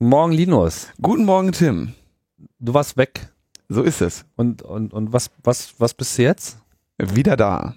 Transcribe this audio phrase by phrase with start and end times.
[0.00, 0.92] Morgen Linus.
[1.02, 1.92] Guten Morgen, Tim.
[2.60, 3.32] Du warst weg.
[3.68, 4.24] So ist es.
[4.36, 6.58] Und, und, und was, was, was bist du jetzt?
[6.98, 7.74] Wieder da.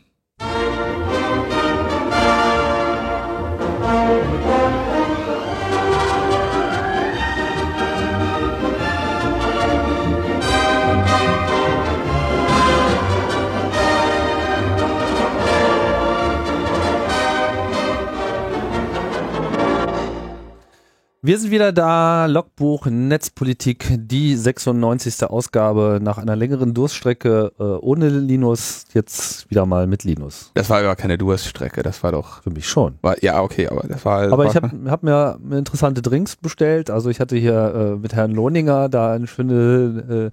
[21.23, 25.23] Wir sind wieder da, Logbuch Netzpolitik, die 96.
[25.29, 30.49] Ausgabe nach einer längeren Durststrecke äh, ohne Linus, jetzt wieder mal mit Linus.
[30.55, 32.41] Das war aber keine Durststrecke, das war doch.
[32.41, 32.97] Für mich schon.
[33.03, 34.23] War, ja, okay, aber das war.
[34.23, 36.89] Aber war, ich habe hab mir interessante Drinks bestellt.
[36.89, 40.29] Also ich hatte hier äh, mit Herrn Lohninger da ein schönes äh,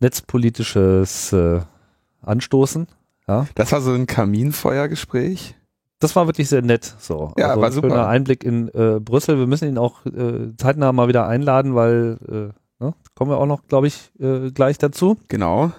[0.00, 1.60] netzpolitisches äh,
[2.22, 2.88] Anstoßen.
[3.28, 3.46] Ja.
[3.54, 5.54] Das war so ein Kaminfeuergespräch.
[6.00, 6.94] Das war wirklich sehr nett.
[6.98, 7.32] So.
[7.38, 7.90] Ja, also war super.
[7.90, 9.38] Schöner Einblick in äh, Brüssel.
[9.38, 13.46] Wir müssen ihn auch äh, zeitnah mal wieder einladen, weil äh, ne, kommen wir auch
[13.46, 15.16] noch, glaube ich, äh, gleich dazu.
[15.28, 15.72] Genau.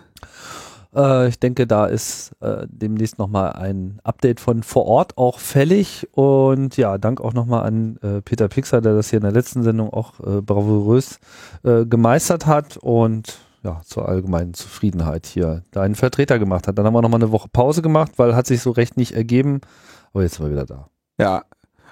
[0.96, 6.08] Äh, ich denke, da ist äh, demnächst nochmal ein Update von vor Ort auch fällig.
[6.14, 9.64] Und ja, Dank auch nochmal an äh, Peter Pixer, der das hier in der letzten
[9.64, 11.20] Sendung auch bravourös
[11.64, 16.78] gemeistert hat und ja, zur allgemeinen Zufriedenheit hier da einen Vertreter gemacht hat.
[16.78, 19.62] Dann haben wir nochmal eine Woche Pause gemacht, weil hat sich so recht nicht ergeben.
[20.16, 20.90] Aber jetzt sind wir wieder da.
[21.20, 21.44] Ja.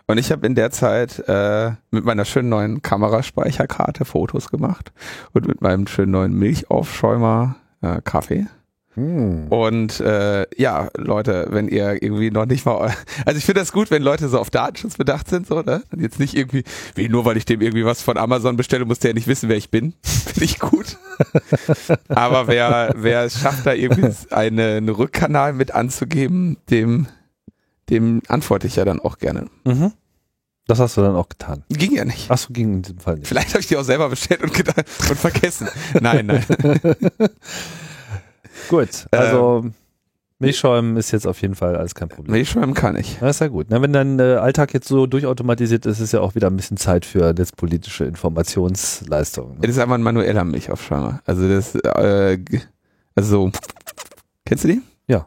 [0.07, 4.93] Und ich habe in der Zeit äh, mit meiner schönen neuen Kameraspeicherkarte Fotos gemacht
[5.33, 8.47] und mit meinem schönen neuen Milchaufschäumer äh, Kaffee.
[8.93, 9.47] Hm.
[9.49, 12.93] Und äh, ja, Leute, wenn ihr irgendwie noch nicht mal,
[13.25, 15.83] also ich finde das gut, wenn Leute so auf Datenschutz bedacht sind, so, ne?
[15.91, 16.63] Und jetzt nicht irgendwie,
[16.95, 19.49] wie nur weil ich dem irgendwie was von Amazon bestelle, muss der ja nicht wissen,
[19.49, 19.95] wer ich bin.
[20.03, 20.97] Finde ich gut.
[22.07, 27.07] Aber wer, wer es schafft, da irgendwie eine, einen Rückkanal mit anzugeben, dem,
[27.93, 29.47] dem antworte ich ja dann auch gerne.
[29.63, 29.93] Mhm.
[30.67, 31.63] Das hast du dann auch getan.
[31.69, 32.31] Ging ja nicht.
[32.31, 33.27] Achso, ging in diesem Fall nicht.
[33.27, 35.67] Vielleicht habe ich die auch selber bestellt und, gedacht, und vergessen.
[35.99, 36.45] Nein, nein.
[38.69, 39.65] Gut, also
[40.39, 42.31] Milchschäumen ist jetzt auf jeden Fall alles kein Problem.
[42.31, 43.17] Milchschäumen kann ich.
[43.19, 43.67] Das ist ja gut.
[43.69, 46.77] Na, wenn dein äh, Alltag jetzt so durchautomatisiert ist, ist ja auch wieder ein bisschen
[46.77, 49.59] Zeit für netzpolitische Informationsleistungen.
[49.61, 51.21] Das ist einfach ein manueller Milchaufschäumer.
[51.25, 52.37] Also das, äh,
[53.15, 53.51] also
[54.45, 54.81] kennst du die?
[55.07, 55.25] Ja,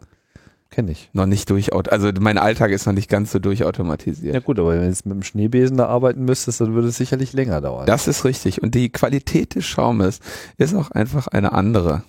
[0.76, 1.08] kenne ich.
[1.14, 1.88] Noch nicht durchaut.
[1.88, 4.44] Also mein Alltag ist noch nicht ganz so Ja durchautomatisiert.
[4.44, 7.32] gut, aber wenn du jetzt mit dem Schneebesen da arbeiten müsstest, dann würde es sicherlich
[7.32, 7.86] länger dauern.
[7.86, 8.62] Das ist richtig.
[8.62, 10.20] Und die Qualität des Schaumes
[10.58, 12.02] ist auch einfach eine andere.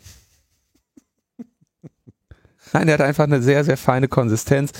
[2.73, 4.73] Nein, der hat einfach eine sehr, sehr feine Konsistenz.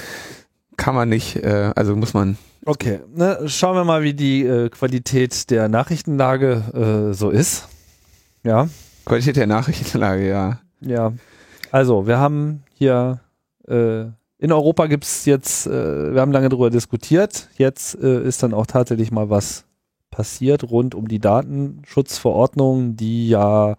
[0.75, 2.37] Kann man nicht, äh, also muss man.
[2.65, 7.69] Okay, ne, schauen wir mal, wie die äh, Qualität der Nachrichtenlage äh, so ist.
[8.43, 8.67] Ja,
[9.05, 10.59] Qualität der Nachrichtenlage, ja.
[10.81, 11.13] ja.
[11.71, 13.21] Also, wir haben hier
[13.67, 14.05] äh,
[14.39, 18.67] in Europa gibt's jetzt, äh, wir haben lange darüber diskutiert, jetzt äh, ist dann auch
[18.67, 19.65] tatsächlich mal was
[20.11, 23.75] passiert rund um die Datenschutzverordnung, die ja,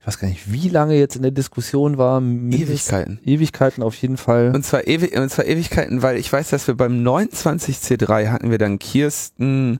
[0.00, 2.20] ich weiß gar nicht, wie lange jetzt in der Diskussion war.
[2.20, 3.20] Ewigkeiten.
[3.24, 4.52] Ewigkeiten auf jeden Fall.
[4.54, 8.58] Und zwar, ewig, und zwar Ewigkeiten, weil ich weiß, dass wir beim 29C3 hatten wir
[8.58, 9.78] dann Kirsten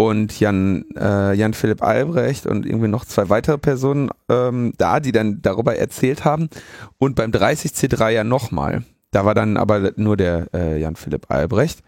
[0.00, 5.12] und Jan, äh, Jan Philipp Albrecht und irgendwie noch zwei weitere Personen ähm, da, die
[5.12, 6.48] dann darüber erzählt haben.
[6.98, 8.84] Und beim 30C3 ja nochmal.
[9.10, 11.80] Da war dann aber nur der äh, Jan Philipp Albrecht.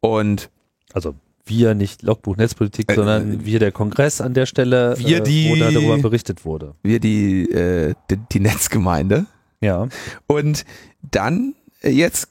[0.00, 0.50] Und
[0.92, 1.14] also
[1.46, 5.22] wir nicht Logbuch Netzpolitik, Äh, sondern äh, wir der Kongress an der Stelle, wir äh,
[5.22, 6.74] die- wo da darüber berichtet wurde.
[6.82, 9.26] wir die, äh, die, die Netzgemeinde.
[9.62, 9.88] Ja.
[10.26, 10.64] Und
[11.02, 12.28] dann jetzt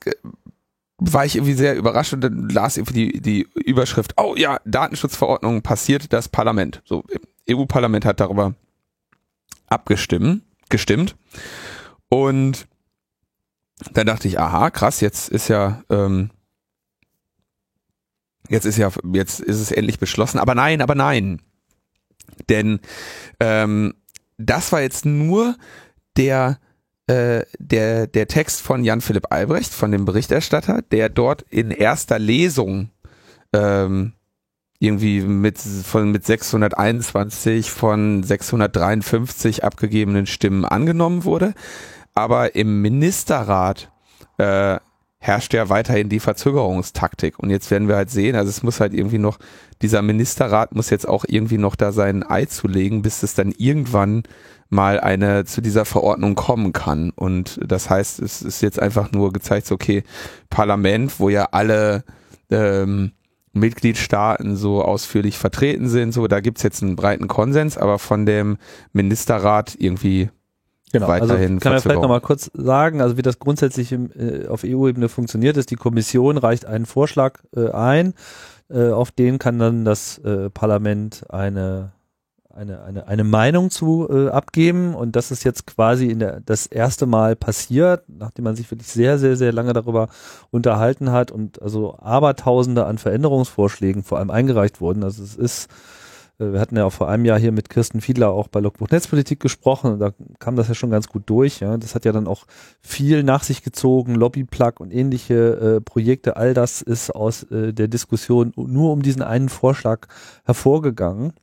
[0.98, 5.62] war ich irgendwie sehr überrascht und dann las irgendwie die, die Überschrift, oh ja, Datenschutzverordnung
[5.62, 6.82] passiert das Parlament.
[6.86, 7.04] So,
[7.50, 8.56] EU-Parlament hat darüber
[9.68, 11.16] abgestimmt, gestimmt.
[12.10, 12.68] Und
[13.92, 16.30] dann dachte ich, aha, krass, jetzt ist ja, ähm,
[18.48, 20.40] jetzt ist ja, jetzt ist es endlich beschlossen.
[20.40, 21.42] Aber nein, aber nein.
[22.50, 22.80] Denn
[23.40, 23.96] ähm,
[24.38, 25.58] das war jetzt nur
[26.16, 26.60] der
[27.08, 32.20] äh, der, der Text von Jan Philipp Albrecht, von dem Berichterstatter, der dort in erster
[32.20, 32.90] Lesung
[33.54, 34.14] ähm,
[34.80, 41.54] irgendwie mit, von, mit 621 von 653 abgegebenen Stimmen angenommen wurde.
[42.14, 43.92] Aber im Ministerrat
[44.38, 44.80] äh,
[45.26, 47.40] herrscht ja weiterhin die Verzögerungstaktik.
[47.40, 49.40] Und jetzt werden wir halt sehen, also es muss halt irgendwie noch,
[49.82, 54.24] dieser Ministerrat muss jetzt auch irgendwie noch da sein Ei zulegen, bis es dann irgendwann
[54.70, 57.10] mal eine zu dieser Verordnung kommen kann.
[57.10, 60.04] Und das heißt, es ist jetzt einfach nur gezeigt, so, okay,
[60.52, 62.04] Parlament, wo ja alle
[62.52, 63.12] ähm,
[63.54, 68.58] Mitgliedstaaten so ausführlich vertreten sind, so, da gibt's jetzt einen breiten Konsens, aber von dem
[68.94, 70.30] Ministerrat irgendwie
[71.00, 74.64] Genau, also kann man vielleicht nochmal kurz sagen, also wie das grundsätzlich im, äh, auf
[74.66, 78.14] EU-Ebene funktioniert, ist, die Kommission reicht einen Vorschlag äh, ein,
[78.68, 81.92] Äh, auf den kann dann das äh, Parlament eine,
[82.50, 84.96] eine, eine, eine Meinung zu äh, abgeben.
[84.96, 88.90] Und das ist jetzt quasi in der, das erste Mal passiert, nachdem man sich wirklich
[88.90, 90.08] sehr, sehr, sehr lange darüber
[90.50, 95.04] unterhalten hat und also Abertausende an Veränderungsvorschlägen vor allem eingereicht wurden.
[95.04, 95.70] Also es ist
[96.38, 99.40] wir hatten ja auch vor einem Jahr hier mit Kirsten Fiedler auch bei Logbuch Netzpolitik
[99.40, 101.62] gesprochen und da kam das ja schon ganz gut durch.
[101.62, 101.78] Ja.
[101.78, 102.46] Das hat ja dann auch
[102.82, 106.36] viel nach sich gezogen, Lobbyplug und ähnliche äh, Projekte.
[106.36, 110.08] All das ist aus äh, der Diskussion nur um diesen einen Vorschlag
[110.44, 111.34] hervorgegangen.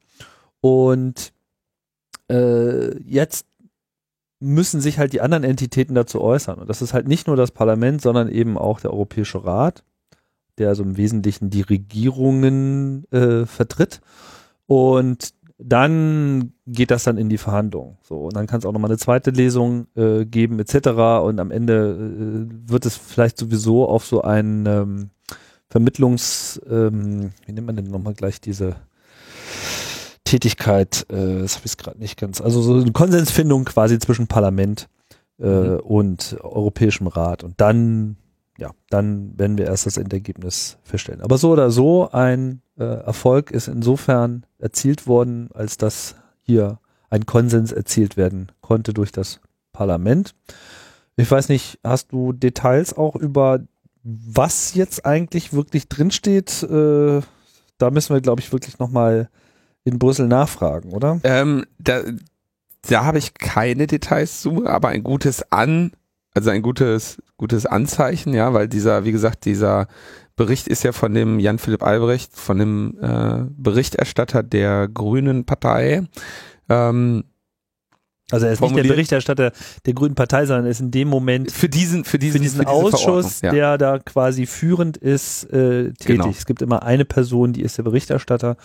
[0.60, 1.32] Und
[2.30, 3.46] äh, jetzt
[4.40, 6.58] müssen sich halt die anderen Entitäten dazu äußern.
[6.58, 9.84] Und das ist halt nicht nur das Parlament, sondern eben auch der Europäische Rat,
[10.58, 14.00] der also im Wesentlichen die Regierungen äh, vertritt.
[14.72, 17.98] Und dann geht das dann in die Verhandlung.
[18.02, 20.88] So, und dann kann es auch nochmal eine zweite Lesung äh, geben, etc.
[21.22, 25.10] Und am Ende äh, wird es vielleicht sowieso auf so ein ähm,
[25.69, 28.76] Vermittlungs, ähm, wie nennt man denn nochmal gleich diese
[30.24, 34.88] Tätigkeit, äh, das habe ich gerade nicht ganz, also so eine Konsensfindung quasi zwischen Parlament
[35.38, 35.80] äh, mhm.
[35.80, 37.44] und Europäischem Rat.
[37.44, 38.16] Und dann,
[38.58, 41.22] ja, dann werden wir erst das Endergebnis feststellen.
[41.22, 46.78] Aber so oder so ein äh, Erfolg ist insofern erzielt worden, als dass hier
[47.10, 49.40] ein Konsens erzielt werden konnte durch das
[49.72, 50.34] Parlament.
[51.16, 53.60] Ich weiß nicht, hast du Details auch über
[54.02, 56.62] was jetzt eigentlich wirklich drinsteht?
[56.62, 57.20] Äh,
[57.78, 59.28] da müssen wir, glaube ich, wirklich nochmal
[59.84, 61.20] in Brüssel nachfragen, oder?
[61.25, 62.02] Ähm, da
[62.88, 65.93] da habe ich keine Details zu, aber ein gutes An,
[66.34, 69.88] also ein gutes, gutes Anzeichen, ja, weil dieser, wie gesagt, dieser
[70.36, 76.04] Bericht ist ja von dem Jan-Philipp Albrecht, von dem äh, Berichterstatter der Grünen Partei.
[76.68, 77.24] Ähm,
[78.30, 79.50] also er ist nicht der Berichterstatter
[79.84, 82.62] der Grünen Partei, sondern er ist in dem Moment für diesen, für diesen, für diesen
[82.62, 83.50] für Ausschuss, ja.
[83.50, 86.06] der da quasi führend ist, äh, tätig.
[86.06, 86.28] Genau.
[86.28, 88.56] Es gibt immer eine Person, die ist der Berichterstatter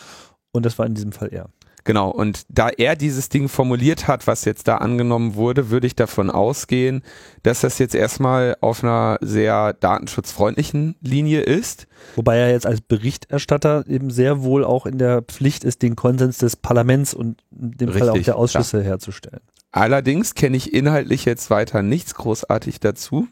[0.52, 1.50] und das war in diesem Fall er.
[1.88, 5.96] Genau, und da er dieses Ding formuliert hat, was jetzt da angenommen wurde, würde ich
[5.96, 7.02] davon ausgehen,
[7.44, 11.88] dass das jetzt erstmal auf einer sehr datenschutzfreundlichen Linie ist.
[12.18, 16.40] Wobei er jetzt als Berichterstatter eben sehr wohl auch in der Pflicht ist, den Konsens
[16.40, 18.90] des Parlaments und in dem Richtig, Fall auch der Ausschüsse klar.
[18.90, 19.40] herzustellen.
[19.72, 23.30] Allerdings kenne ich inhaltlich jetzt weiter nichts großartig dazu,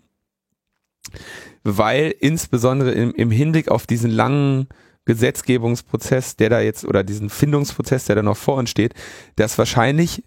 [1.65, 4.69] weil insbesondere im, im Hinblick auf diesen langen
[5.05, 8.93] Gesetzgebungsprozess, der da jetzt oder diesen Findungsprozess, der da noch vor uns steht,
[9.35, 10.23] das wahrscheinlich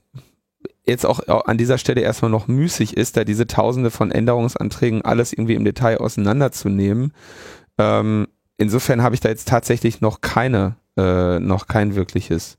[0.87, 5.33] jetzt auch an dieser Stelle erstmal noch müßig ist, da diese Tausende von Änderungsanträgen alles
[5.33, 7.13] irgendwie im Detail auseinanderzunehmen.
[7.77, 12.59] Ähm, insofern habe ich da jetzt tatsächlich noch keine, äh, noch kein wirkliches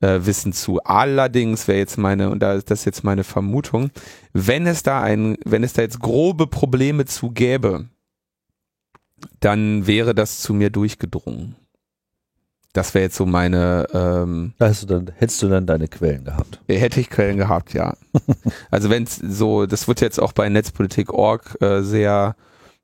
[0.00, 0.80] äh, Wissen zu.
[0.84, 3.90] Allerdings wäre jetzt meine, und da ist das jetzt meine Vermutung,
[4.32, 7.86] wenn es da ein, wenn es da jetzt grobe Probleme zu gäbe,
[9.40, 11.56] dann wäre das zu mir durchgedrungen.
[12.72, 13.86] Das wäre jetzt so meine.
[13.92, 16.60] Ähm, also dann hättest du dann deine Quellen gehabt.
[16.68, 17.96] Hätte ich Quellen gehabt, ja.
[18.70, 22.36] also wenn es so, das wird jetzt auch bei Netzpolitik.org äh, sehr,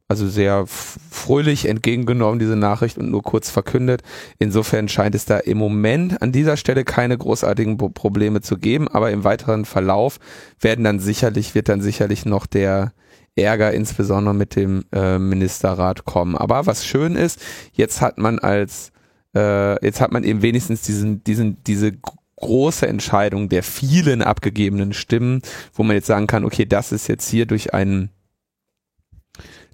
[0.09, 4.03] also sehr fröhlich entgegengenommen diese Nachricht und nur kurz verkündet.
[4.39, 9.11] Insofern scheint es da im Moment an dieser Stelle keine großartigen Probleme zu geben, aber
[9.11, 10.19] im weiteren Verlauf
[10.61, 12.93] werden dann sicherlich wird dann sicherlich noch der
[13.37, 16.37] Ärger insbesondere mit dem äh, Ministerrat kommen.
[16.37, 17.41] Aber was schön ist,
[17.73, 18.93] jetzt hat man als,
[19.35, 21.93] äh, jetzt hat man eben wenigstens diesen, diesen, diese
[22.37, 27.29] große Entscheidung der vielen abgegebenen Stimmen, wo man jetzt sagen kann, okay, das ist jetzt
[27.29, 28.11] hier durch einen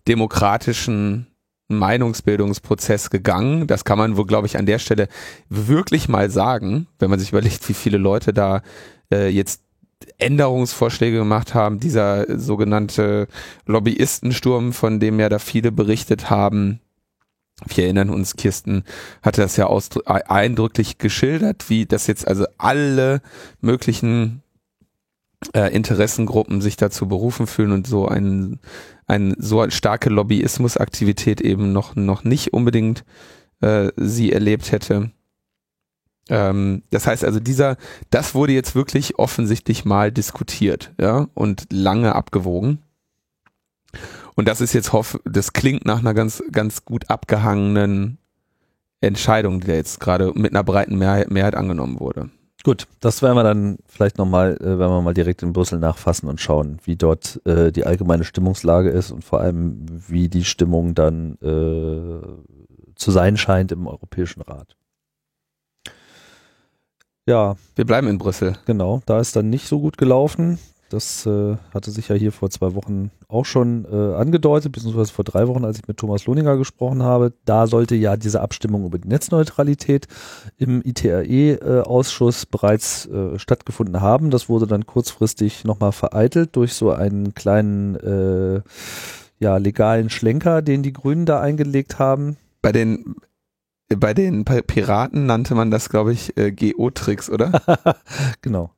[0.09, 1.27] demokratischen
[1.69, 3.67] Meinungsbildungsprozess gegangen.
[3.67, 5.09] Das kann man wohl, glaube ich, an der Stelle
[5.49, 8.63] wirklich mal sagen, wenn man sich überlegt, wie viele Leute da
[9.13, 9.63] äh, jetzt
[10.19, 13.29] Änderungsvorschläge gemacht haben, dieser sogenannte
[13.67, 16.81] Lobbyistensturm, von dem ja da viele berichtet haben.
[17.67, 18.85] Wir erinnern uns, Kirsten
[19.23, 19.69] hatte das ja
[20.05, 23.21] eindrücklich geschildert, wie das jetzt also alle
[23.61, 24.43] möglichen
[25.55, 28.61] äh, Interessengruppen sich dazu berufen fühlen und so ein,
[29.07, 33.05] ein so starke Lobbyismusaktivität eben noch, noch nicht unbedingt
[33.61, 35.11] äh, sie erlebt hätte.
[36.31, 37.77] Ähm, das heißt also, dieser,
[38.09, 42.79] das wurde jetzt wirklich offensichtlich mal diskutiert, ja, und lange abgewogen.
[44.37, 48.19] Und das ist jetzt hoff, das klingt nach einer ganz, ganz gut abgehangenen
[49.01, 52.31] Entscheidung, die da jetzt gerade mit einer breiten Mehrheit, Mehrheit angenommen wurde.
[52.63, 56.29] Gut, das werden wir dann vielleicht nochmal, äh, werden wir mal direkt in Brüssel nachfassen
[56.29, 60.95] und schauen, wie dort äh, die allgemeine Stimmungslage ist und vor allem, wie die Stimmung
[60.95, 62.21] dann äh,
[62.95, 64.77] zu sein scheint im Europäischen Rat.
[67.31, 67.55] Ja.
[67.77, 68.55] Wir bleiben in Brüssel.
[68.67, 70.59] Genau, da ist dann nicht so gut gelaufen.
[70.89, 75.25] Das äh, hatte sich ja hier vor zwei Wochen auch schon äh, angedeutet, beziehungsweise vor
[75.25, 77.33] drei Wochen, als ich mit Thomas Lohninger gesprochen habe.
[77.45, 80.09] Da sollte ja diese Abstimmung über die Netzneutralität
[80.57, 84.31] im ITRE-Ausschuss bereits äh, stattgefunden haben.
[84.31, 88.61] Das wurde dann kurzfristig nochmal vereitelt durch so einen kleinen äh,
[89.39, 92.39] ja, legalen Schlenker, den die Grünen da eingelegt haben.
[92.61, 93.15] Bei den
[93.97, 97.63] bei den Piraten nannte man das, glaube ich, äh, GO-Tricks, oder?
[98.43, 98.71] genau.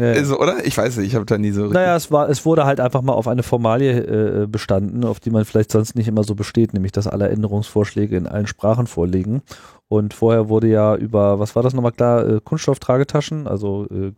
[0.00, 0.12] Ja.
[0.12, 0.64] Also, oder?
[0.64, 1.66] Ich weiß nicht, ich habe da nie so.
[1.66, 5.30] Naja, es war, es wurde halt einfach mal auf eine Formalie äh, bestanden, auf die
[5.30, 9.42] man vielleicht sonst nicht immer so besteht, nämlich dass alle Änderungsvorschläge in allen Sprachen vorliegen.
[9.88, 14.12] Und vorher wurde ja über, was war das nochmal klar, äh, Kunststofftragetaschen, also äh,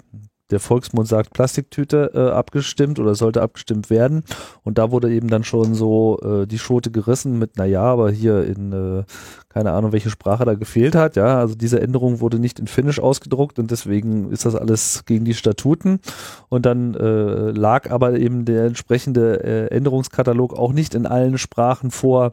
[0.50, 4.24] der Volksmund sagt Plastiktüte äh, abgestimmt oder sollte abgestimmt werden.
[4.62, 8.10] Und da wurde eben dann schon so äh, die Schote gerissen mit, na ja, aber
[8.10, 9.04] hier in, äh,
[9.48, 11.16] keine Ahnung, welche Sprache da gefehlt hat.
[11.16, 15.24] Ja, also diese Änderung wurde nicht in Finnisch ausgedruckt und deswegen ist das alles gegen
[15.24, 16.00] die Statuten.
[16.48, 21.90] Und dann äh, lag aber eben der entsprechende äh, Änderungskatalog auch nicht in allen Sprachen
[21.90, 22.32] vor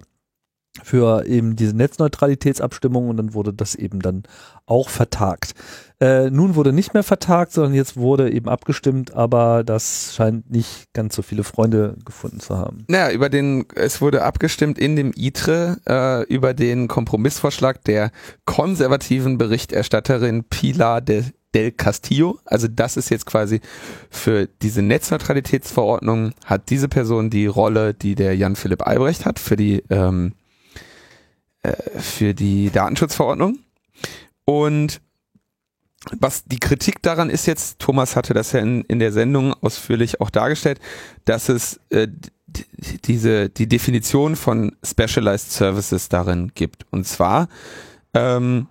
[0.84, 4.24] für eben diese Netzneutralitätsabstimmung und dann wurde das eben dann
[4.66, 5.54] auch vertagt.
[6.00, 10.94] Äh, nun wurde nicht mehr vertagt, sondern jetzt wurde eben abgestimmt, aber das scheint nicht
[10.94, 12.86] ganz so viele Freunde gefunden zu haben.
[12.88, 18.12] Naja, über den, es wurde abgestimmt in dem ITRE äh, über den Kompromissvorschlag der
[18.46, 21.24] konservativen Berichterstatterin Pilar de,
[21.56, 22.38] del Castillo.
[22.46, 23.60] Also das ist jetzt quasi
[24.12, 29.56] für diese Netzneutralitätsverordnung hat diese Person die Rolle, die der Jan Philipp Albrecht hat für
[29.56, 30.34] die ähm,
[31.64, 33.58] äh, für die Datenschutzverordnung.
[34.46, 35.02] Und
[36.20, 40.22] was die Kritik daran ist jetzt, Thomas hatte das ja in, in der Sendung ausführlich
[40.22, 40.80] auch dargestellt,
[41.26, 42.08] dass es äh,
[43.06, 46.86] diese die Definition von Specialized Services darin gibt.
[46.92, 47.50] Und zwar
[48.14, 48.68] ähm,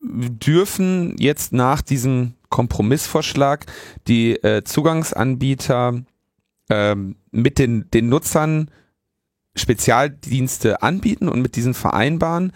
[0.00, 3.66] dürfen jetzt nach diesem Kompromissvorschlag
[4.06, 6.00] die äh, Zugangsanbieter
[6.70, 8.70] ähm, mit den, den Nutzern
[9.58, 12.52] Spezialdienste anbieten und mit diesen vereinbaren.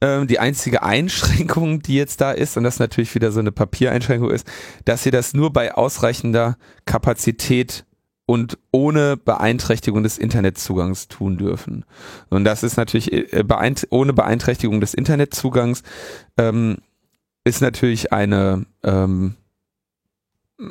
[0.00, 4.30] Ähm, die einzige Einschränkung, die jetzt da ist, und das natürlich wieder so eine Papiereinschränkung
[4.30, 4.46] ist,
[4.84, 7.84] dass sie das nur bei ausreichender Kapazität
[8.26, 11.84] und ohne Beeinträchtigung des Internetzugangs tun dürfen.
[12.28, 15.82] Und das ist natürlich äh, beeint ohne Beeinträchtigung des Internetzugangs
[16.36, 16.78] ähm,
[17.42, 19.34] ist natürlich eine ähm,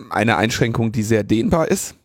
[0.10, 1.96] eine Einschränkung, die sehr dehnbar ist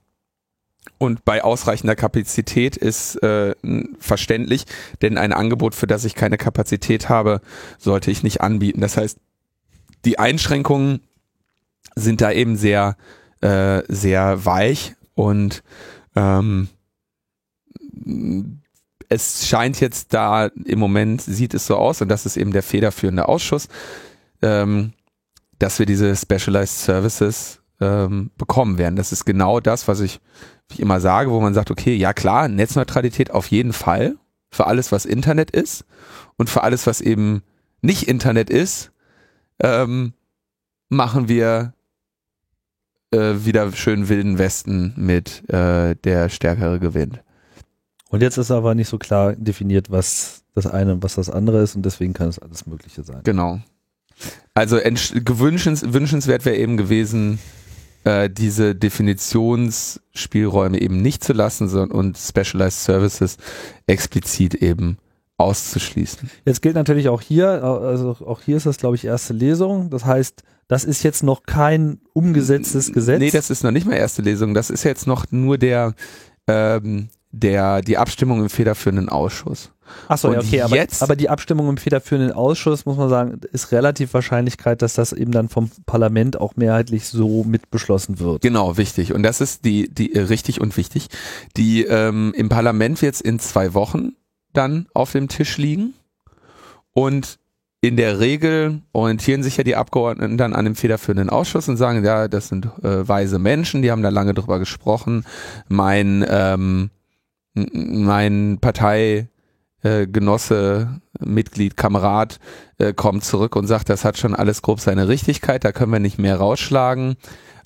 [1.05, 3.55] und bei ausreichender Kapazität ist äh,
[3.99, 4.67] verständlich,
[5.03, 7.41] denn ein Angebot, für das ich keine Kapazität habe,
[7.79, 8.81] sollte ich nicht anbieten.
[8.81, 9.19] Das heißt,
[10.05, 11.01] die Einschränkungen
[11.95, 12.97] sind da eben sehr,
[13.41, 15.63] äh, sehr weich und
[16.17, 16.69] ähm,
[19.09, 22.63] es scheint jetzt da im Moment, sieht es so aus, und das ist eben der
[22.63, 23.69] federführende Ausschuss,
[24.43, 24.93] ähm,
[25.59, 28.97] dass wir diese Specialized Services ähm, bekommen werden.
[28.97, 30.21] Das ist genau das, was ich
[30.69, 34.17] wie ich immer sage, wo man sagt, okay, ja klar, Netzneutralität auf jeden Fall
[34.51, 35.85] für alles, was Internet ist
[36.37, 37.43] und für alles, was eben
[37.83, 38.93] nicht Internet ist,
[39.61, 40.15] ähm,
[40.89, 41.75] machen wir
[43.11, 47.23] äh, wieder schön wilden Westen mit äh, der Stärkere gewinnt.
[48.11, 51.63] Und jetzt ist aber nicht so klar definiert, was das eine und was das andere
[51.63, 53.21] ist und deswegen kann es alles Mögliche sein.
[53.25, 53.61] Genau.
[54.55, 54.79] Also
[55.25, 57.41] gewünschens, wünschenswert wäre eben gewesen,
[58.05, 63.37] äh, diese Definitionsspielräume eben nicht zu lassen sondern, und Specialized Services
[63.87, 64.99] explizit eben
[65.37, 66.31] auszuschließen.
[66.45, 69.91] Jetzt gilt natürlich auch hier, also auch hier ist das, glaube ich, erste Lesung.
[69.91, 73.19] Das heißt, das ist jetzt noch kein umgesetztes Gesetz.
[73.19, 74.55] Nee, das ist noch nicht mal erste Lesung.
[74.55, 75.95] Das ist jetzt noch nur der,
[76.47, 79.73] ähm, der, die Abstimmung im federführenden Ausschuss.
[80.09, 84.15] Achso, ja, okay, aber, aber, die Abstimmung im federführenden Ausschuss, muss man sagen, ist relativ
[84.15, 88.43] Wahrscheinlichkeit, dass das eben dann vom Parlament auch mehrheitlich so mitbeschlossen wird.
[88.43, 89.13] Genau, wichtig.
[89.13, 91.09] Und das ist die, die äh, richtig und wichtig.
[91.57, 94.13] Die ähm, im Parlament wird es in zwei Wochen
[94.53, 95.95] dann auf dem Tisch liegen.
[96.93, 97.39] Und
[97.81, 102.05] in der Regel orientieren sich ja die Abgeordneten dann an dem federführenden Ausschuss und sagen,
[102.05, 105.25] ja, das sind äh, weise Menschen, die haben da lange drüber gesprochen.
[105.69, 106.91] Mein ähm,
[107.55, 109.29] mein Partei
[109.85, 112.41] äh, Genosse, Mitglied, Kamerad
[112.79, 116.01] äh, kommt zurück und sagt, das hat schon alles grob seine Richtigkeit, da können wir
[116.01, 117.17] nicht mehr rausschlagen.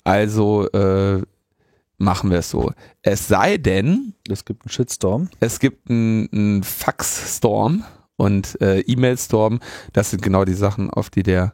[0.03, 1.23] Also äh,
[1.97, 2.71] machen wir es so.
[3.01, 5.29] Es sei denn, es gibt einen Shitstorm.
[5.39, 7.83] Es gibt einen, einen Fax-Storm
[8.15, 9.59] und äh, E-Mail-Storm.
[9.93, 11.53] Das sind genau die Sachen, auf die der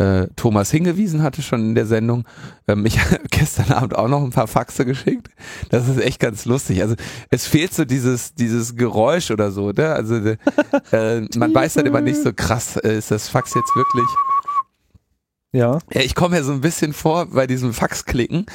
[0.00, 2.24] äh, Thomas hingewiesen hatte schon in der Sendung.
[2.66, 5.28] Ähm, ich habe gestern Abend auch noch ein paar Faxe geschickt.
[5.68, 6.80] Das ist echt ganz lustig.
[6.80, 6.94] Also
[7.28, 9.72] es fehlt so dieses dieses Geräusch oder so.
[9.72, 9.92] Ne?
[9.92, 10.36] Also äh,
[11.36, 14.08] man weiß dann immer nicht so krass, äh, ist das Fax jetzt wirklich
[15.52, 15.78] Ja.
[15.92, 18.46] Ja, ich komme mir so ein bisschen vor bei diesem Faxklicken,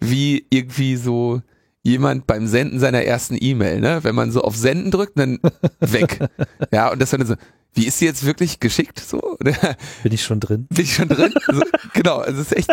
[0.00, 1.42] wie irgendwie so
[1.82, 3.98] jemand beim Senden seiner ersten E-Mail, ne?
[4.02, 5.38] Wenn man so auf Senden drückt, dann
[5.80, 6.18] weg.
[6.72, 7.34] ja, und das dann so,
[7.74, 9.00] wie ist sie jetzt wirklich geschickt?
[9.00, 9.36] So?
[10.02, 10.66] Bin ich schon drin?
[10.70, 11.34] bin ich schon drin?
[11.46, 11.62] Also,
[11.92, 12.70] genau, also es ist echt.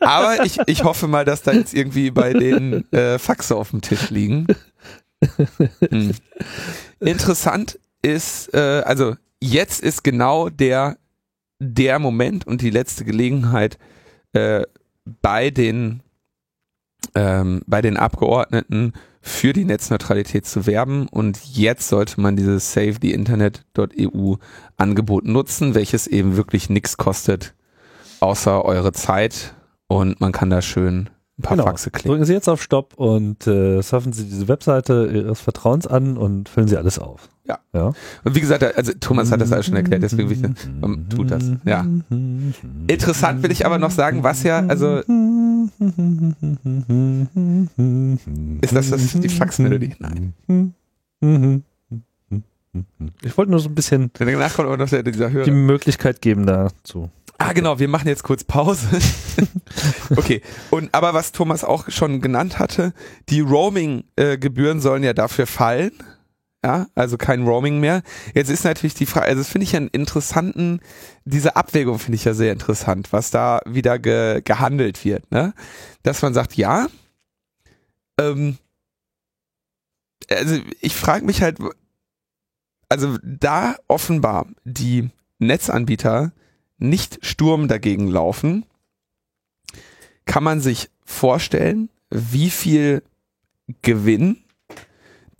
[0.00, 3.80] Aber ich, ich hoffe mal, dass da jetzt irgendwie bei den äh, Faxe auf dem
[3.80, 4.46] Tisch liegen.
[5.90, 6.12] Hm.
[7.00, 10.98] Interessant ist, äh, also jetzt ist genau der
[11.60, 13.78] der Moment und die letzte Gelegenheit
[14.32, 14.64] äh,
[15.04, 16.02] bei den
[17.14, 18.92] ähm, bei den Abgeordneten
[19.22, 24.34] für die Netzneutralität zu werben und jetzt sollte man dieses SaveTheInternet.eu
[24.76, 27.54] Angebot nutzen, welches eben wirklich nichts kostet,
[28.18, 29.54] außer eure Zeit
[29.86, 31.68] und man kann da schön ein paar Genau.
[31.68, 32.10] Faxe klicken.
[32.10, 36.48] Drücken Sie jetzt auf Stopp und äh, surfen Sie diese Webseite Ihres Vertrauens an und
[36.48, 37.28] füllen Sie alles auf.
[37.46, 37.58] Ja.
[37.72, 37.92] ja.
[38.24, 41.44] Und wie gesagt, also Thomas hat das alles schon erklärt, deswegen will ich, tut das.
[41.64, 41.86] Ja.
[42.86, 45.02] Interessant will ich aber noch sagen, was ja, also
[48.60, 49.94] ist das, das die Faxmelodie?
[49.98, 50.34] Nein.
[53.22, 55.44] Ich wollte nur so ein bisschen Danach kommt aber noch der, dieser Hörer.
[55.44, 57.10] die Möglichkeit geben dazu.
[57.38, 58.86] Ah, genau, wir machen jetzt kurz Pause.
[60.16, 60.42] okay.
[60.70, 62.92] Und aber was Thomas auch schon genannt hatte,
[63.28, 65.92] die Roaming-Gebühren sollen ja dafür fallen.
[66.64, 68.02] Ja, also kein Roaming mehr.
[68.34, 70.80] Jetzt ist natürlich die Frage, also das finde ich ja einen interessanten,
[71.24, 75.54] diese Abwägung finde ich ja sehr interessant, was da wieder ge, gehandelt wird, ne?
[76.04, 76.86] Dass man sagt, ja,
[78.20, 78.58] ähm,
[80.30, 81.58] also ich frage mich halt,
[82.88, 86.32] also da offenbar die Netzanbieter
[86.78, 88.64] nicht Sturm dagegen laufen,
[90.26, 93.02] kann man sich vorstellen, wie viel
[93.82, 94.41] Gewinn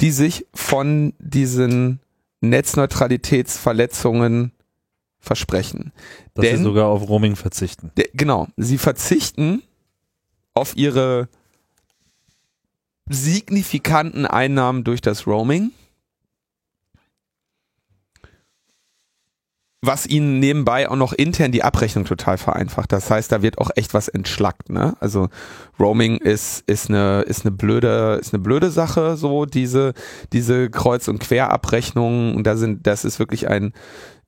[0.02, 2.00] die sich von diesen
[2.40, 4.52] Netzneutralitätsverletzungen
[5.20, 5.92] versprechen.
[6.34, 7.92] Dass Denn- Sie sogar auf Roaming verzichten.
[7.96, 9.62] Der, genau, sie verzichten
[10.52, 11.28] auf ihre
[13.08, 15.72] signifikanten Einnahmen durch das Roaming,
[19.84, 22.92] was ihnen nebenbei auch noch intern die Abrechnung total vereinfacht.
[22.92, 24.94] Das heißt, da wird auch echt was entschlackt, ne?
[25.00, 25.28] Also
[25.78, 29.92] Roaming ist ist eine ist eine blöde ist eine blöde Sache, so diese
[30.32, 33.72] diese Kreuz- und Querabrechnungen und da sind das ist wirklich ein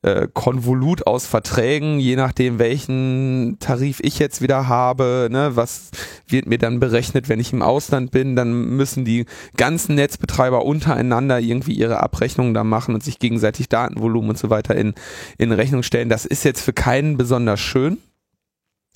[0.04, 5.90] äh, Konvolut aus Verträgen, je nachdem welchen Tarif ich jetzt wieder habe, ne, was
[6.28, 9.24] wird mir dann berechnet, wenn ich im Ausland bin, dann müssen die
[9.56, 14.74] ganzen Netzbetreiber untereinander irgendwie ihre Abrechnungen da machen und sich gegenseitig Datenvolumen und so weiter
[14.74, 14.92] in,
[15.38, 16.10] in Rechnung stellen.
[16.10, 17.96] Das ist jetzt für keinen besonders schön.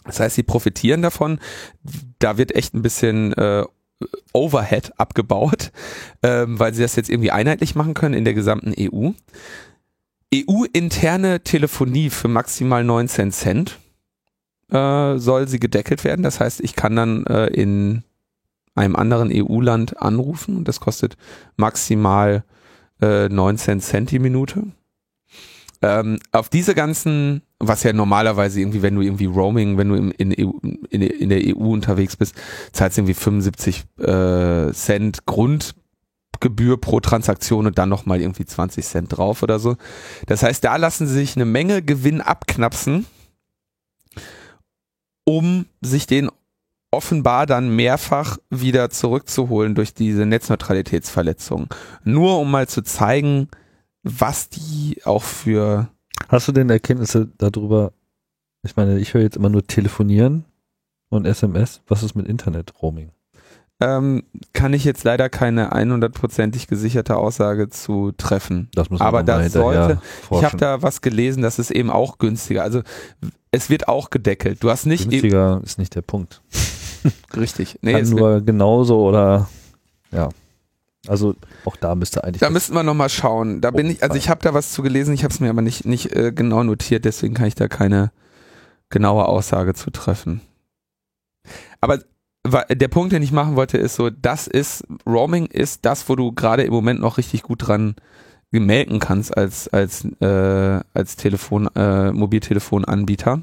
[0.04, 1.38] Das heißt, sie profitieren davon.
[2.18, 3.64] Da wird echt ein bisschen äh,
[4.34, 5.72] Overhead abgebaut,
[6.22, 9.12] ähm, weil sie das jetzt irgendwie einheitlich machen können in der gesamten EU.
[10.34, 13.78] EU-interne Telefonie für maximal 19 Cent
[14.70, 16.22] äh, soll sie gedeckelt werden.
[16.22, 18.02] Das heißt, ich kann dann äh, in
[18.74, 21.16] einem anderen EU-Land anrufen und das kostet
[21.56, 22.44] maximal
[23.00, 24.64] äh, 19 Cent die Minute.
[25.80, 30.10] Ähm, auf diese ganzen, was ja normalerweise irgendwie, wenn du irgendwie Roaming, wenn du im,
[30.10, 30.50] in, EU,
[30.90, 32.34] in, in der EU unterwegs bist,
[32.72, 35.24] zahlst du irgendwie 75 äh, Cent
[36.38, 39.77] Grundgebühr pro Transaktion und dann nochmal irgendwie 20 Cent drauf oder so.
[40.27, 43.07] Das heißt, da lassen sie sich eine Menge Gewinn abknapsen,
[45.24, 46.31] um sich den
[46.90, 51.68] offenbar dann mehrfach wieder zurückzuholen durch diese Netzneutralitätsverletzung.
[52.05, 53.48] Nur um mal zu zeigen,
[54.03, 55.88] was die auch für
[56.29, 57.92] Hast du denn Erkenntnisse darüber?
[58.62, 60.44] Ich meine, ich höre jetzt immer nur telefonieren
[61.09, 61.81] und SMS.
[61.87, 63.12] Was ist mit Internet-Roaming?
[63.80, 68.68] Ähm, kann ich jetzt leider keine 100%ig gesicherte Aussage zu treffen.
[68.74, 70.58] Das muss man Aber das sollte- Ich habe forschen.
[70.58, 72.62] da was gelesen, das ist eben auch günstiger.
[72.64, 72.82] Also
[73.52, 74.62] es wird auch gedeckelt.
[74.62, 76.42] Du hast nicht e- Günstiger ist nicht der Punkt.
[77.36, 77.78] richtig.
[77.82, 79.48] Nee, Kann nur genauso oder
[80.10, 80.28] ja.
[81.06, 82.40] Also auch da müsste eigentlich.
[82.40, 83.60] Da müssten wir nochmal schauen.
[83.60, 85.62] Da bin ich, also ich habe da was zu gelesen, ich habe es mir aber
[85.62, 88.10] nicht, nicht äh, genau notiert, deswegen kann ich da keine
[88.90, 90.40] genaue Aussage zu treffen.
[91.80, 92.00] Aber
[92.48, 96.32] der Punkt, den ich machen wollte, ist so, das ist, Roaming ist das, wo du
[96.32, 97.96] gerade im Moment noch richtig gut dran
[98.50, 103.42] melken kannst als, als, äh, als Telefon, äh, Mobiltelefonanbieter.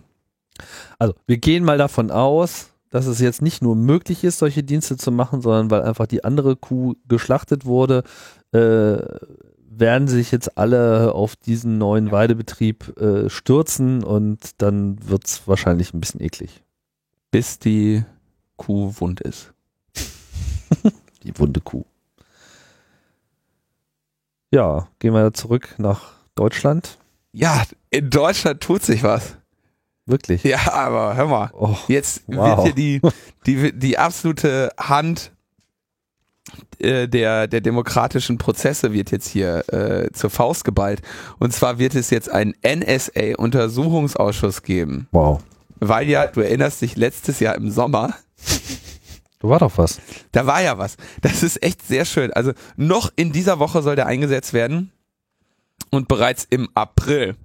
[0.97, 4.97] also wir gehen mal davon aus, dass es jetzt nicht nur möglich ist, solche Dienste
[4.97, 8.03] zu machen, sondern weil einfach die andere Kuh geschlachtet wurde,
[8.53, 8.97] äh,
[9.77, 15.99] werden sich jetzt alle auf diesen neuen Weidebetrieb äh, stürzen und dann wird's wahrscheinlich ein
[15.99, 16.63] bisschen eklig.
[17.31, 18.03] Bis die
[18.57, 19.53] Kuh wund ist.
[21.23, 21.85] Die wunde Kuh.
[24.51, 26.97] Ja, gehen wir zurück nach Deutschland.
[27.33, 29.35] Ja, in Deutschland tut sich was.
[30.05, 30.43] Wirklich.
[30.43, 31.49] Ja, aber hör mal.
[31.53, 32.63] Oh, Jetzt wow.
[32.63, 33.01] wird hier die,
[33.45, 35.31] die, die absolute Hand
[36.79, 41.01] äh, der, der demokratischen Prozesse wird jetzt hier äh, zur Faust geballt.
[41.39, 45.07] Und zwar wird es jetzt einen NSA-Untersuchungsausschuss geben.
[45.11, 45.41] wow.
[45.81, 48.13] Weil ja, du erinnerst dich, letztes Jahr im Sommer,
[49.39, 49.99] Da war doch was.
[50.31, 50.97] da war ja was.
[51.21, 52.33] Das ist echt sehr schön.
[52.33, 54.91] Also noch in dieser Woche soll der eingesetzt werden
[55.91, 57.35] und bereits im April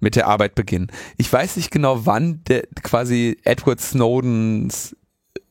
[0.00, 0.90] mit der Arbeit beginnen.
[1.16, 4.96] Ich weiß nicht genau, wann der quasi Edward Snowdens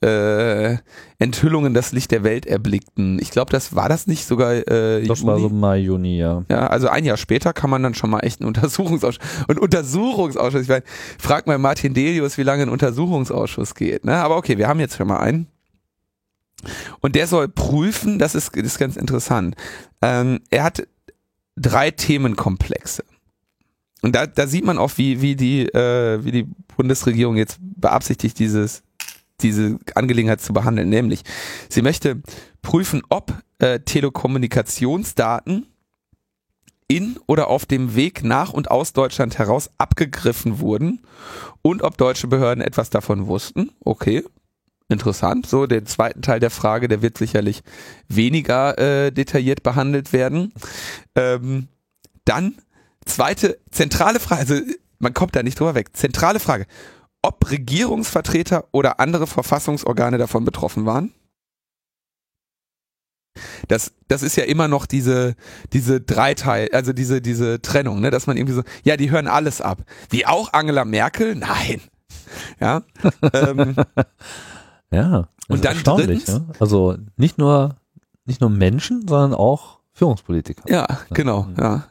[0.02, 0.78] äh,
[1.18, 3.20] Enthüllungen das Licht der Welt erblickten.
[3.20, 6.44] Ich glaube, das war das nicht sogar äh, Das war so Mai, Juni, ja.
[6.50, 9.26] ja, also ein Jahr später kann man dann schon mal echt einen Untersuchungsausschuss.
[9.48, 10.84] Und Untersuchungsausschuss, ich meine,
[11.18, 14.06] frag mal Martin Delius, wie lange ein Untersuchungsausschuss geht.
[14.06, 14.16] Ne?
[14.16, 15.48] Aber okay, wir haben jetzt schon mal einen.
[17.02, 19.56] Und der soll prüfen, das ist, das ist ganz interessant.
[20.02, 20.88] Ähm, er hat
[21.56, 23.04] drei Themenkomplexe.
[24.02, 28.40] Und da, da sieht man auch, wie, wie, die, äh, wie die Bundesregierung jetzt beabsichtigt,
[28.40, 28.84] dieses,
[29.42, 30.90] diese Angelegenheit zu behandeln.
[30.90, 31.24] Nämlich,
[31.70, 32.22] sie möchte
[32.62, 35.68] prüfen, ob äh, Telekommunikationsdaten
[36.88, 41.02] in oder auf dem Weg nach und aus Deutschland heraus abgegriffen wurden
[41.62, 43.72] und ob deutsche Behörden etwas davon wussten.
[43.86, 44.24] Okay,
[44.90, 45.46] interessant.
[45.46, 47.62] So, den zweiten Teil der Frage, der wird sicherlich
[48.08, 50.52] weniger äh, detailliert behandelt werden.
[51.16, 51.68] Ähm,
[52.26, 52.56] dann
[53.06, 54.56] zweite zentrale Frage, also
[54.98, 55.96] man kommt da nicht drüber weg.
[55.96, 56.66] Zentrale Frage,
[57.22, 61.14] ob Regierungsvertreter oder andere Verfassungsorgane davon betroffen waren.
[63.68, 65.36] Das, das ist ja immer noch diese,
[65.72, 69.62] diese Dreiteil, also diese, diese Trennung, ne, dass man irgendwie so, ja, die hören alles
[69.62, 69.84] ab.
[70.10, 71.36] Wie auch Angela Merkel?
[71.36, 71.82] Nein.
[72.60, 72.84] Ja.
[73.34, 73.76] ähm,
[74.92, 75.22] Ja.
[75.22, 76.54] das Und dann erstaunlich, drittens- ne?
[76.60, 77.76] Also nicht nur,
[78.26, 80.64] nicht nur Menschen, sondern auch Führungspolitiker.
[80.68, 81.86] Ja, genau, ja.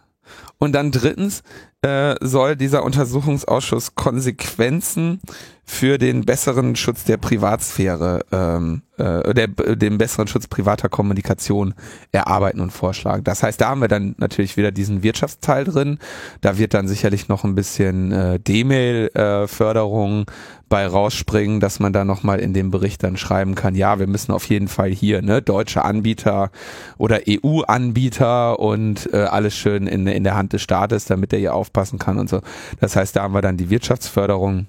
[0.59, 1.43] Und dann drittens
[1.83, 5.21] äh, soll dieser Untersuchungsausschuss Konsequenzen
[5.65, 11.75] für den besseren Schutz der Privatsphäre, ähm, äh, der, den besseren Schutz privater Kommunikation
[12.11, 13.23] erarbeiten und vorschlagen.
[13.23, 15.99] Das heißt, da haben wir dann natürlich wieder diesen Wirtschaftsteil drin.
[16.41, 20.25] Da wird dann sicherlich noch ein bisschen äh, D-Mail-Förderung
[20.69, 24.33] bei rausspringen, dass man da nochmal in dem Bericht dann schreiben kann, ja, wir müssen
[24.33, 26.51] auf jeden Fall hier, ne, deutsche Anbieter
[26.99, 31.55] oder EU-Anbieter und äh, alles schön in, in der Hand des Staates, damit der hier
[31.55, 32.41] aufpassen kann und so.
[32.81, 34.67] Das heißt, da haben wir dann die Wirtschaftsförderung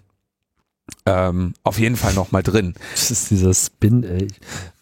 [1.05, 2.73] ähm, auf jeden Fall nochmal drin.
[2.91, 4.27] Das ist dieser Spin, ey.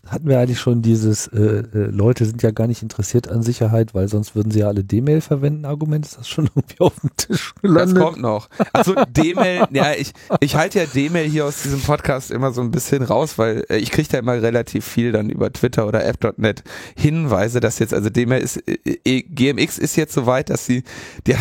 [0.07, 3.93] Hatten wir eigentlich schon dieses, äh, äh, Leute sind ja gar nicht interessiert an Sicherheit,
[3.93, 6.05] weil sonst würden sie ja alle D-Mail verwenden, Argument.
[6.05, 8.03] Ist das schon irgendwie auf dem Tisch Das gelandet?
[8.03, 8.49] kommt noch.
[8.73, 12.71] Also D-Mail, ja, ich, ich halte ja D-Mail hier aus diesem Podcast immer so ein
[12.71, 16.63] bisschen raus, weil äh, ich kriege da immer relativ viel dann über Twitter oder app.net
[16.95, 20.83] Hinweise, dass jetzt, also D-Mail ist, äh, äh, GMX ist jetzt soweit, dass sie,
[21.25, 21.37] der,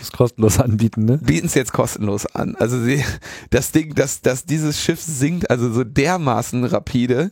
[0.00, 1.18] Das kostenlos anbieten, ne?
[1.18, 2.54] bieten es jetzt kostenlos an.
[2.56, 3.04] Also sie,
[3.50, 7.30] das Ding, dass, dass dieses Schiff sinkt, also so dermaßen rapide,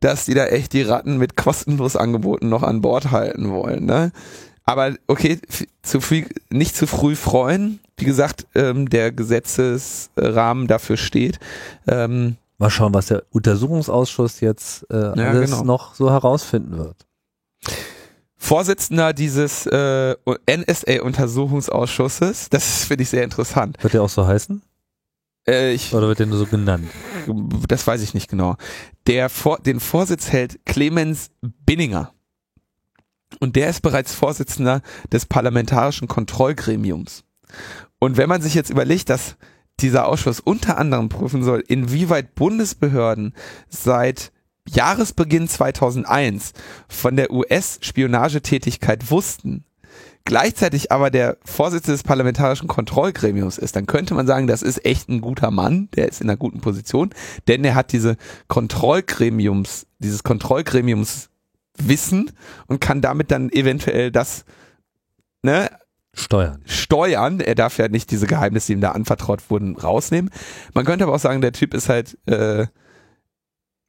[0.00, 3.84] dass die da echt die Ratten mit kostenlos Angeboten noch an Bord halten wollen.
[3.84, 4.12] Ne?
[4.64, 5.38] Aber okay,
[5.82, 7.80] zu viel, nicht zu früh freuen.
[7.96, 11.38] Wie gesagt, ähm, der Gesetzesrahmen dafür steht.
[11.86, 15.64] Ähm, Mal schauen, was der Untersuchungsausschuss jetzt äh, alles genau.
[15.64, 17.06] noch so herausfinden wird.
[18.36, 20.14] Vorsitzender dieses äh,
[20.46, 23.82] NSA-Untersuchungsausschusses, das finde ich sehr interessant.
[23.82, 24.60] Wird der auch so heißen?
[25.48, 26.86] Äh, ich, Oder wird der nur so genannt?
[27.66, 28.56] das weiß ich nicht genau.
[29.10, 31.32] Der vor, den Vorsitz hält Clemens
[31.66, 32.14] Binninger.
[33.40, 37.24] Und der ist bereits Vorsitzender des Parlamentarischen Kontrollgremiums.
[37.98, 39.36] Und wenn man sich jetzt überlegt, dass
[39.80, 43.34] dieser Ausschuss unter anderem prüfen soll, inwieweit Bundesbehörden
[43.68, 44.30] seit
[44.68, 46.52] Jahresbeginn 2001
[46.86, 49.64] von der US-Spionagetätigkeit wussten,
[50.24, 55.08] gleichzeitig aber der Vorsitzende des Parlamentarischen Kontrollgremiums ist, dann könnte man sagen, das ist echt
[55.08, 57.10] ein guter Mann, der ist in einer guten Position,
[57.48, 58.16] denn er hat diese
[58.48, 61.30] Kontrollgremiums, dieses Kontrollgremiums
[61.78, 62.30] Wissen
[62.66, 64.44] und kann damit dann eventuell das
[65.42, 65.70] ne,
[66.12, 66.62] Steuern.
[66.66, 67.40] steuern.
[67.40, 70.30] Er darf ja nicht diese Geheimnisse, die ihm da anvertraut wurden, rausnehmen.
[70.74, 72.66] Man könnte aber auch sagen, der Typ ist halt äh,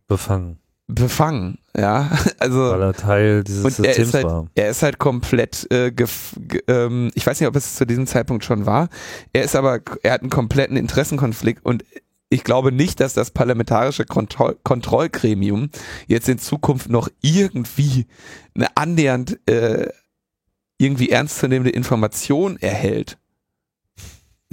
[0.08, 0.60] Befangen.
[0.94, 2.10] Befangen, ja.
[2.40, 4.48] Also Weil er Teil dieses und er Systems ist halt, war.
[4.56, 8.08] er ist halt komplett, äh, gef, ge, ähm, ich weiß nicht, ob es zu diesem
[8.08, 8.90] Zeitpunkt schon war.
[9.34, 11.84] Er ist aber, er hat einen kompletten Interessenkonflikt und
[12.30, 15.70] ich glaube nicht, dass das parlamentarische Kontroll Kontrollgremium
[16.08, 18.08] jetzt in Zukunft noch irgendwie
[18.56, 19.90] eine annähernd äh,
[20.78, 23.18] irgendwie ernstzunehmende Information erhält.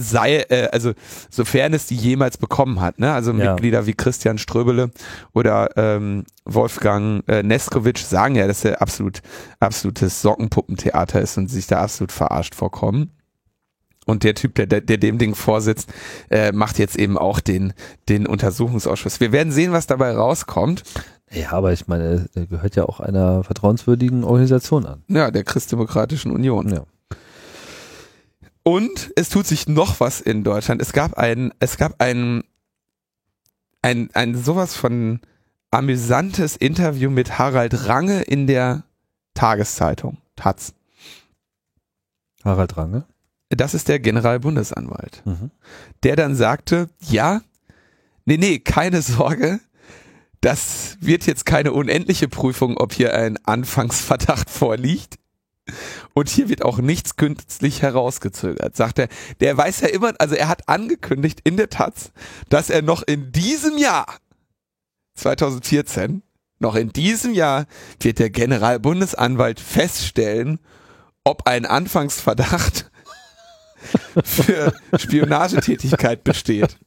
[0.01, 0.93] Sei, äh, also
[1.29, 3.13] sofern es die jemals bekommen hat, ne?
[3.13, 3.51] Also Ja.
[3.53, 4.93] Mitglieder wie Christian Ströbele
[5.35, 9.23] oder ähm, Wolfgang äh, Neskowitsch sagen ja, dass er absolut
[9.59, 13.11] absolutes Sockenpuppentheater ist und sich da absolut verarscht vorkommen.
[14.07, 15.93] Und der Typ, der, der, der dem Ding vorsitzt,
[16.31, 17.75] äh, macht jetzt eben auch den,
[18.09, 19.21] den Untersuchungsausschuss.
[19.21, 20.83] Wir werden sehen, was dabei rauskommt.
[21.31, 25.03] Ja, aber ich meine, er gehört ja auch einer vertrauenswürdigen Organisation an.
[25.09, 26.71] Ja, der Christdemokratischen Union.
[26.71, 26.85] Ja.
[28.69, 30.83] Und es tut sich noch was in Deutschland.
[30.83, 32.45] Es gab ein, es gab ein,
[33.81, 35.21] ein, ein sowas von
[35.71, 38.83] amüsantes Interview mit Harald Range in der
[39.33, 40.75] Tageszeitung, Taz.
[42.45, 43.07] Harald Range.
[43.49, 45.23] Das ist der Generalbundesanwalt.
[45.25, 45.51] Mhm.
[46.03, 47.41] Der dann sagte, ja,
[48.27, 49.61] nee, nee, keine Sorge,
[50.43, 55.19] das wird jetzt keine unendliche Prüfung, ob hier ein Anfangsverdacht vorliegt.
[56.15, 59.09] Und hier wird auch nichts künstlich herausgezögert, sagt er.
[59.41, 62.11] Der weiß ja immer, also er hat angekündigt in der Taz,
[62.49, 64.07] dass er noch in diesem Jahr,
[65.15, 66.23] 2014,
[66.59, 67.67] noch in diesem Jahr
[68.01, 70.59] wird der Generalbundesanwalt feststellen,
[71.25, 72.91] ob ein Anfangsverdacht
[74.25, 76.79] für Spionagetätigkeit besteht.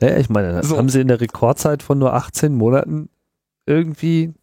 [0.00, 0.76] Naja, ich meine, das So.
[0.76, 3.08] haben sie in der Rekordzeit von nur 18 Monaten
[3.66, 4.34] irgendwie.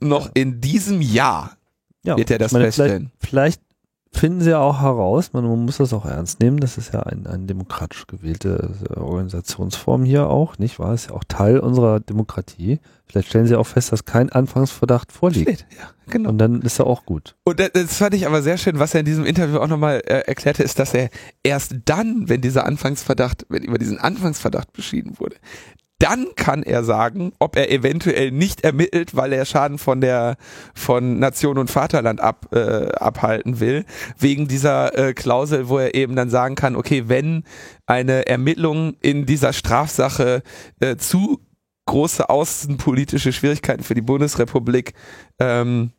[0.00, 1.56] Noch in diesem Jahr
[2.04, 3.10] Ja, wird er das meine, feststellen.
[3.18, 3.68] Vielleicht, vielleicht
[4.12, 7.00] finden sie ja auch heraus, man, man muss das auch ernst nehmen, das ist ja
[7.02, 10.94] ein, ein demokratisch gewählte äh, Organisationsform hier auch, nicht wahr?
[10.94, 12.80] Ist ja auch Teil unserer Demokratie.
[13.06, 15.66] Vielleicht stellen sie auch fest, dass kein Anfangsverdacht vorliegt.
[15.78, 16.30] Ja, genau.
[16.30, 17.36] Und dann ist er auch gut.
[17.44, 20.02] Und das, das fand ich aber sehr schön, was er in diesem Interview auch nochmal
[20.04, 21.08] äh, erklärte, ist, dass er
[21.42, 25.36] erst dann, wenn dieser Anfangsverdacht, wenn über diesen Anfangsverdacht beschieden wurde,
[25.98, 30.36] dann kann er sagen, ob er eventuell nicht ermittelt, weil er Schaden von der
[30.74, 33.84] von Nation und Vaterland ab, äh, abhalten will,
[34.16, 37.44] wegen dieser äh, Klausel, wo er eben dann sagen kann, okay, wenn
[37.86, 40.42] eine Ermittlung in dieser Strafsache
[40.78, 41.40] äh, zu
[41.86, 44.92] große außenpolitische Schwierigkeiten für die Bundesrepublik
[45.40, 45.92] ähm,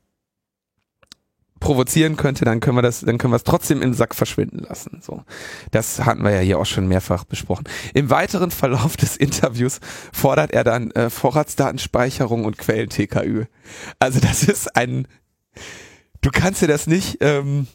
[1.59, 5.01] provozieren könnte, dann können wir das, dann können wir es trotzdem im Sack verschwinden lassen.
[5.01, 5.23] So,
[5.71, 7.65] das hatten wir ja hier auch schon mehrfach besprochen.
[7.93, 9.79] Im weiteren Verlauf des Interviews
[10.13, 13.45] fordert er dann äh, Vorratsdatenspeicherung und Quellen-TKÜ.
[13.99, 15.07] Also das ist ein,
[16.21, 17.67] du kannst dir das nicht, ähm,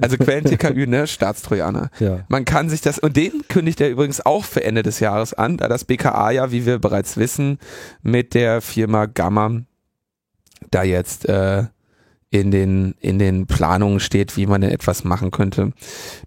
[0.00, 1.90] also Quellen-TKÜ, ne, Staatstrojaner.
[2.00, 2.24] Ja.
[2.28, 5.56] Man kann sich das, und den kündigt er übrigens auch für Ende des Jahres an,
[5.56, 7.58] da das BKA ja, wie wir bereits wissen,
[8.02, 9.62] mit der Firma Gamma
[10.70, 11.64] da jetzt äh,
[12.30, 15.72] in den in den Planungen steht, wie man denn etwas machen könnte,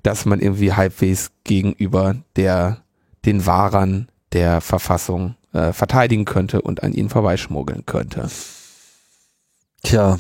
[0.03, 2.83] dass man irgendwie halbwegs gegenüber der
[3.25, 8.29] den Wahrern der Verfassung äh, verteidigen könnte und an ihnen vorbeischmuggeln könnte.
[9.83, 10.17] Tja.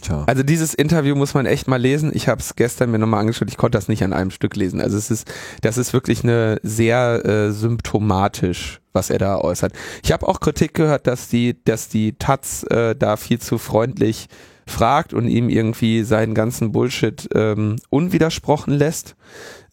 [0.00, 0.24] Tja.
[0.26, 2.10] Also dieses Interview muss man echt mal lesen.
[2.14, 3.48] Ich habe es gestern mir nochmal angeschaut.
[3.48, 4.80] Ich konnte das nicht an einem Stück lesen.
[4.80, 9.72] Also es ist, das ist wirklich eine sehr äh, symptomatisch, was er da äußert.
[10.02, 14.26] Ich habe auch Kritik gehört, dass die, dass die Taz äh, da viel zu freundlich
[14.66, 19.16] fragt und ihm irgendwie seinen ganzen Bullshit ähm, unwidersprochen lässt.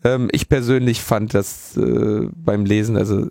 [0.04, 3.28] Ähm, ich persönlich fand das äh, beim Lesen, also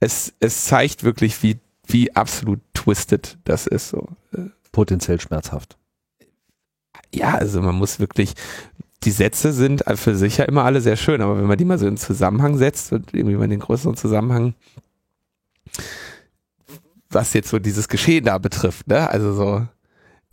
[0.00, 3.90] es, es zeigt wirklich, wie, wie absolut twisted das ist.
[3.90, 4.08] So.
[4.72, 5.76] Potenziell schmerzhaft.
[7.12, 8.32] ja, also man muss wirklich,
[9.04, 11.78] die Sätze sind für sich ja immer alle sehr schön, aber wenn man die mal
[11.78, 14.54] so in Zusammenhang setzt und irgendwie mal in den größeren Zusammenhang,
[17.10, 19.08] was jetzt so dieses Geschehen da betrifft, ne?
[19.10, 19.66] Also so,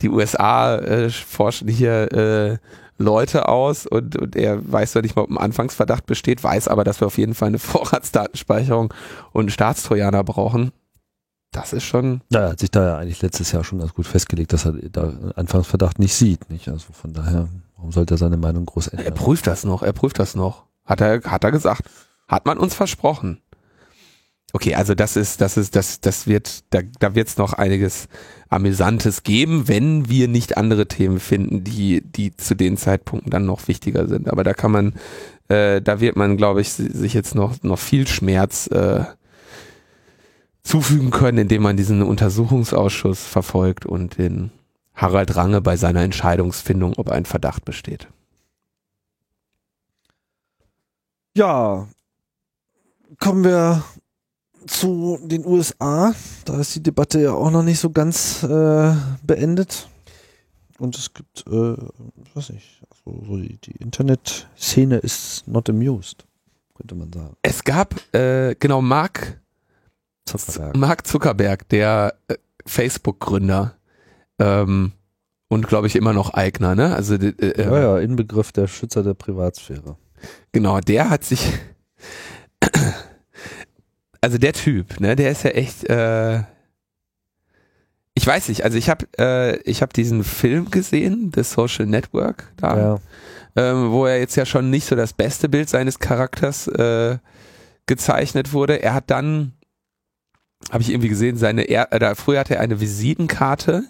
[0.00, 2.58] die USA äh, forschen hier äh,
[2.98, 6.84] Leute aus und, und er weiß doch nicht mal, ob ein Anfangsverdacht besteht, weiß aber,
[6.84, 8.94] dass wir auf jeden Fall eine Vorratsdatenspeicherung
[9.32, 10.72] und einen Staatstrojaner brauchen.
[11.50, 14.06] Das ist schon, Ja, er hat sich da ja eigentlich letztes Jahr schon ganz gut
[14.06, 16.50] festgelegt, dass er da einen Anfangsverdacht nicht sieht.
[16.50, 16.68] Nicht?
[16.68, 19.14] Also von daher, warum sollte er seine Meinung groß Er ändern?
[19.14, 20.64] prüft das noch, er prüft das noch.
[20.84, 21.88] Hat er, hat er gesagt.
[22.28, 23.40] Hat man uns versprochen.
[24.54, 28.08] Okay, also das ist, das ist, das, das wird, da, da wird es noch einiges
[28.48, 33.68] Amüsantes geben, wenn wir nicht andere Themen finden, die, die zu den Zeitpunkten dann noch
[33.68, 34.28] wichtiger sind.
[34.30, 34.94] Aber da kann man,
[35.48, 39.04] äh, da wird man, glaube ich, si- sich jetzt noch, noch viel Schmerz äh,
[40.62, 44.50] zufügen können, indem man diesen Untersuchungsausschuss verfolgt und den
[44.94, 48.08] Harald Range bei seiner Entscheidungsfindung, ob ein Verdacht besteht.
[51.36, 51.86] Ja,
[53.20, 53.84] kommen wir
[54.66, 56.14] zu den USA.
[56.44, 58.92] Da ist die Debatte ja auch noch nicht so ganz äh,
[59.22, 59.88] beendet.
[60.78, 61.76] Und es gibt, äh,
[62.34, 66.24] weiß ich, also so die, die Internetszene ist not amused,
[66.76, 67.36] könnte man sagen.
[67.42, 69.40] Es gab, äh, genau, Mark,
[70.26, 70.76] Zuckerberg.
[70.76, 73.74] Mark Zuckerberg, der äh, Facebook-Gründer
[74.38, 74.92] ähm,
[75.48, 76.94] und glaube ich immer noch Eigner, ne?
[76.94, 79.96] Also äh, äh, Ja, ja, Inbegriff der Schützer der Privatsphäre.
[80.52, 81.52] genau, der hat sich,
[84.20, 86.42] also der Typ, ne, der ist ja echt, äh,
[88.14, 92.50] Ich weiß nicht, also ich habe äh, ich habe diesen Film gesehen, The Social Network,
[92.56, 92.98] da, Ja.
[93.56, 97.18] ähm, wo er jetzt ja schon nicht so das beste Bild seines Charakters äh,
[97.86, 98.82] gezeichnet wurde.
[98.82, 99.52] Er hat dann,
[100.72, 103.84] habe ich irgendwie gesehen, seine, er, äh, da, früher hatte er eine Visitenkarte,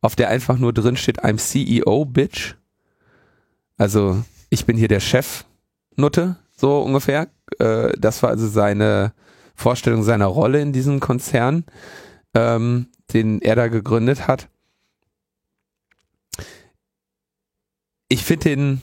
[0.00, 2.54] auf der einfach nur drin steht, I'm CEO, Bitch.
[3.76, 5.44] Also ich bin hier der Chef,
[5.96, 7.28] Nutte, so ungefähr.
[7.58, 9.12] Äh, das war also seine
[9.60, 11.64] Vorstellung seiner Rolle in diesem Konzern,
[12.34, 14.48] ähm, den er da gegründet hat.
[18.08, 18.82] Ich finde den,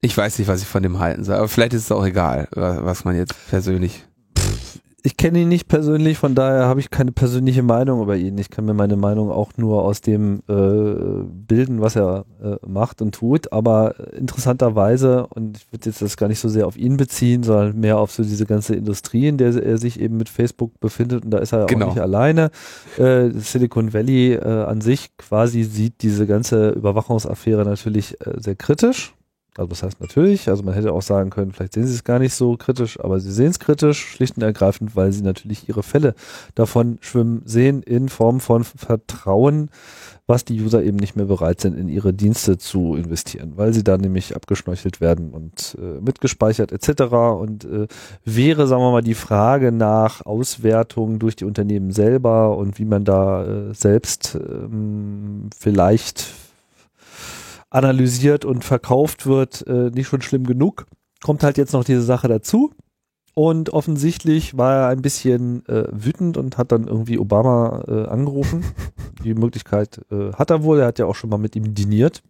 [0.00, 2.48] ich weiß nicht, was ich von dem halten soll, aber vielleicht ist es auch egal,
[2.52, 4.04] wa- was man jetzt persönlich.
[5.04, 8.38] Ich kenne ihn nicht persönlich, von daher habe ich keine persönliche Meinung über ihn.
[8.38, 13.02] Ich kann mir meine Meinung auch nur aus dem äh, bilden, was er äh, macht
[13.02, 13.52] und tut.
[13.52, 17.80] Aber interessanterweise, und ich würde jetzt das gar nicht so sehr auf ihn beziehen, sondern
[17.80, 21.24] mehr auf so diese ganze Industrie, in der er sich eben mit Facebook befindet.
[21.24, 21.86] Und da ist er Genau.
[21.86, 22.50] auch nicht alleine.
[22.96, 29.14] Äh, Silicon Valley äh, an sich quasi sieht diese ganze Überwachungsaffäre natürlich äh, sehr kritisch.
[29.54, 32.18] Also das heißt natürlich, also man hätte auch sagen können, vielleicht sehen sie es gar
[32.18, 35.82] nicht so kritisch, aber sie sehen es kritisch, schlicht und ergreifend, weil sie natürlich ihre
[35.82, 36.14] Fälle
[36.54, 39.68] davon schwimmen sehen in Form von Vertrauen,
[40.26, 43.84] was die User eben nicht mehr bereit sind, in ihre Dienste zu investieren, weil sie
[43.84, 47.02] da nämlich abgeschnorchelt werden und äh, mitgespeichert etc.
[47.12, 47.88] Und äh,
[48.24, 53.04] wäre, sagen wir mal, die Frage nach Auswertung durch die Unternehmen selber und wie man
[53.04, 56.32] da äh, selbst ähm, vielleicht
[57.72, 60.86] analysiert und verkauft wird, äh, nicht schon schlimm genug.
[61.22, 62.72] Kommt halt jetzt noch diese Sache dazu.
[63.34, 68.62] Und offensichtlich war er ein bisschen äh, wütend und hat dann irgendwie Obama äh, angerufen.
[69.24, 70.80] Die Möglichkeit äh, hat er wohl.
[70.80, 72.22] Er hat ja auch schon mal mit ihm diniert.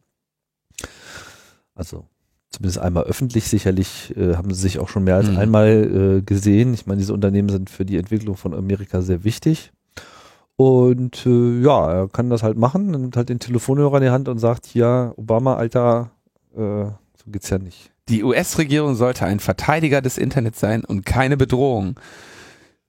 [1.74, 2.05] Also
[2.50, 3.48] zumindest einmal öffentlich.
[3.48, 5.38] Sicherlich äh, haben sie sich auch schon mehr als Mhm.
[5.38, 6.72] einmal äh, gesehen.
[6.74, 9.72] Ich meine, diese Unternehmen sind für die Entwicklung von Amerika sehr wichtig.
[10.62, 14.29] Und äh, ja, er kann das halt machen, nimmt halt den Telefonhörer in die Hand
[14.29, 16.12] und sagt, hier, Obama, Alter,
[16.55, 17.90] äh, so geht's ja nicht.
[18.09, 21.98] Die US-Regierung sollte ein Verteidiger des Internets sein und keine Bedrohung,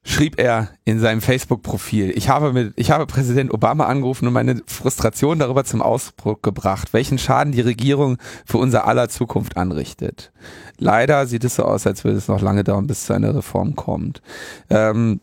[0.03, 2.11] schrieb er in seinem Facebook-Profil.
[2.15, 6.93] Ich habe mit, ich habe Präsident Obama angerufen und meine Frustration darüber zum Ausdruck gebracht,
[6.93, 10.31] welchen Schaden die Regierung für unser aller Zukunft anrichtet.
[10.77, 13.75] Leider sieht es so aus, als würde es noch lange dauern, bis zu einer Reform
[13.75, 14.21] kommt.
[14.69, 15.21] Ähm,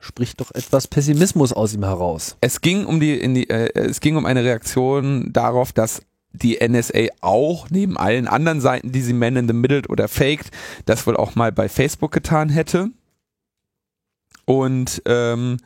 [0.00, 2.36] Spricht doch etwas Pessimismus aus ihm heraus.
[2.40, 7.06] es ging um die, die äh, es ging um eine Reaktion darauf, dass die NSA
[7.20, 10.50] auch neben allen anderen Seiten, die sie man in the middle oder faked,
[10.84, 12.90] das wohl auch mal bei Facebook getan hätte.
[14.44, 15.56] Und ähm,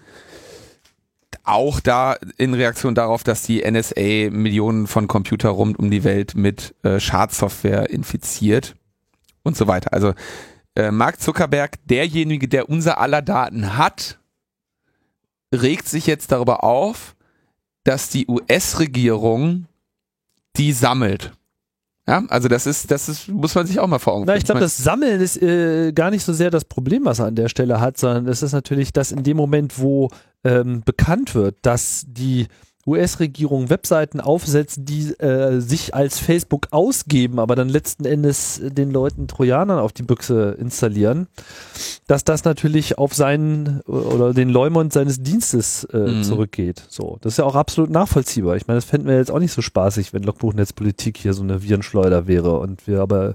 [1.44, 6.34] auch da in Reaktion darauf, dass die NSA Millionen von Computer rund um die Welt
[6.34, 8.76] mit äh, Schadsoftware infiziert
[9.42, 9.92] und so weiter.
[9.92, 10.14] Also
[10.76, 14.19] äh, Mark Zuckerberg, derjenige, der unser aller Daten hat,
[15.54, 17.16] regt sich jetzt darüber auf,
[17.84, 19.66] dass die US-Regierung
[20.56, 21.32] die sammelt.
[22.08, 24.44] Ja, also das ist, das ist, muss man sich auch mal vor Augen Na, ich
[24.44, 24.66] glaube, führen.
[24.66, 27.80] das Sammeln ist äh, gar nicht so sehr das Problem, was er an der Stelle
[27.80, 30.08] hat, sondern es ist natürlich, dass in dem Moment, wo
[30.42, 32.48] ähm, bekannt wird, dass die
[32.86, 38.90] US-Regierung Webseiten aufsetzt, die äh, sich als Facebook ausgeben, aber dann letzten Endes äh, den
[38.90, 41.26] Leuten Trojanern auf die Büchse installieren,
[42.06, 46.22] dass das natürlich auf seinen äh, oder den Leumund seines Dienstes äh, Mhm.
[46.24, 46.82] zurückgeht.
[46.88, 48.56] So, das ist ja auch absolut nachvollziehbar.
[48.56, 51.62] Ich meine, das fänden wir jetzt auch nicht so spaßig, wenn Logbuchnetzpolitik hier so eine
[51.62, 53.34] Virenschleuder wäre und wir aber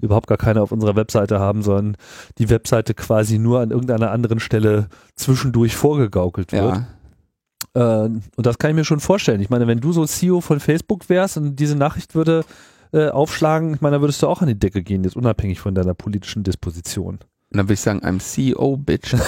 [0.00, 1.96] überhaupt gar keine auf unserer Webseite haben, sondern
[2.38, 6.76] die Webseite quasi nur an irgendeiner anderen Stelle zwischendurch vorgegaukelt wird.
[6.76, 6.86] ja.
[7.74, 9.40] Äh, und das kann ich mir schon vorstellen.
[9.40, 12.44] Ich meine, wenn du so CEO von Facebook wärst und diese Nachricht würde
[12.92, 15.74] äh, aufschlagen, ich meine, da würdest du auch an die Decke gehen, jetzt unabhängig von
[15.74, 17.18] deiner politischen Disposition.
[17.50, 19.14] Und dann würde ich sagen, I'm CEO, Bitch.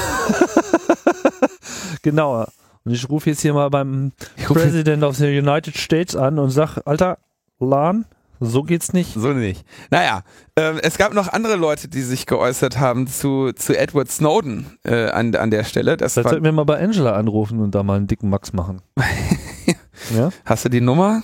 [2.06, 2.46] Genau.
[2.84, 6.78] Und ich rufe jetzt hier mal beim President of the United States an und sag,
[6.84, 7.18] Alter,
[7.58, 8.04] Lan,
[8.40, 9.14] so geht's nicht.
[9.14, 9.64] So nicht.
[9.90, 10.22] Naja,
[10.56, 15.08] ähm, es gab noch andere Leute, die sich geäußert haben zu, zu Edward Snowden äh,
[15.08, 15.96] an, an der Stelle.
[15.96, 18.82] Das Vielleicht sollten wir mal bei Angela anrufen und da mal einen dicken Max machen.
[20.14, 20.30] ja?
[20.44, 21.22] hast du die Nummer?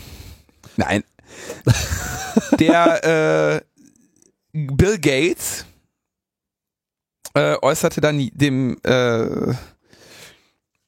[0.76, 1.04] Nein.
[2.58, 3.04] der
[3.54, 3.60] äh,
[4.52, 5.66] Bill Gates
[7.34, 9.54] äh, äußerte dann dem äh,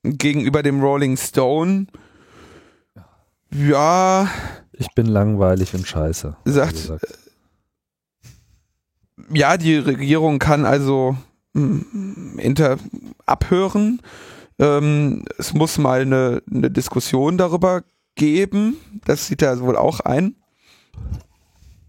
[0.03, 1.87] gegenüber dem Rolling Stone
[3.55, 4.29] ja,
[4.79, 6.37] Ich bin langweilig und scheiße.
[6.45, 7.19] sagt, gesagt.
[9.31, 11.17] ja, die Regierung kann also
[11.53, 12.79] mm, inter
[13.27, 14.03] abhören.
[14.59, 17.83] Ähm, es muss mal eine, eine Diskussion darüber
[18.15, 18.77] geben.
[19.05, 20.37] Das sieht er wohl auch ein.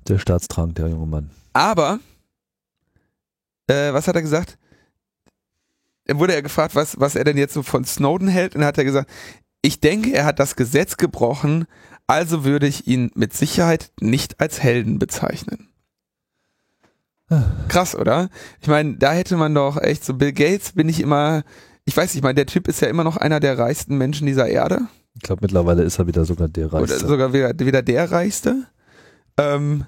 [0.08, 1.32] Der Staatstrank, der junge Mann.
[1.54, 2.00] Aber,
[3.68, 4.58] äh, was hat er gesagt?
[6.06, 8.68] Er wurde er gefragt, was, was er denn jetzt so von Snowden hält, und dann
[8.68, 9.10] hat er gesagt,
[9.64, 11.66] ich denke, er hat das Gesetz gebrochen,
[12.08, 15.70] also würde ich ihn mit Sicherheit nicht als Helden bezeichnen.
[17.68, 18.30] Krass, oder?
[18.62, 21.44] Ich meine, da hätte man doch echt so Bill Gates bin ich immer,
[21.84, 24.28] ich weiß nicht, ich meine, der Typ ist ja immer noch einer der reichsten Menschen
[24.28, 24.82] dieser Erde.
[25.16, 26.98] Ich glaube, mittlerweile ist er wieder sogar der Reichste.
[26.98, 28.66] Oder sogar wieder, wieder der Reichste.
[29.38, 29.86] Ähm,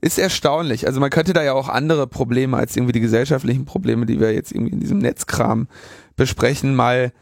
[0.00, 0.86] ist erstaunlich.
[0.86, 4.34] Also man könnte da ja auch andere Probleme als irgendwie die gesellschaftlichen Probleme, die wir
[4.34, 5.68] jetzt irgendwie in diesem Netzkram
[6.16, 7.12] besprechen, mal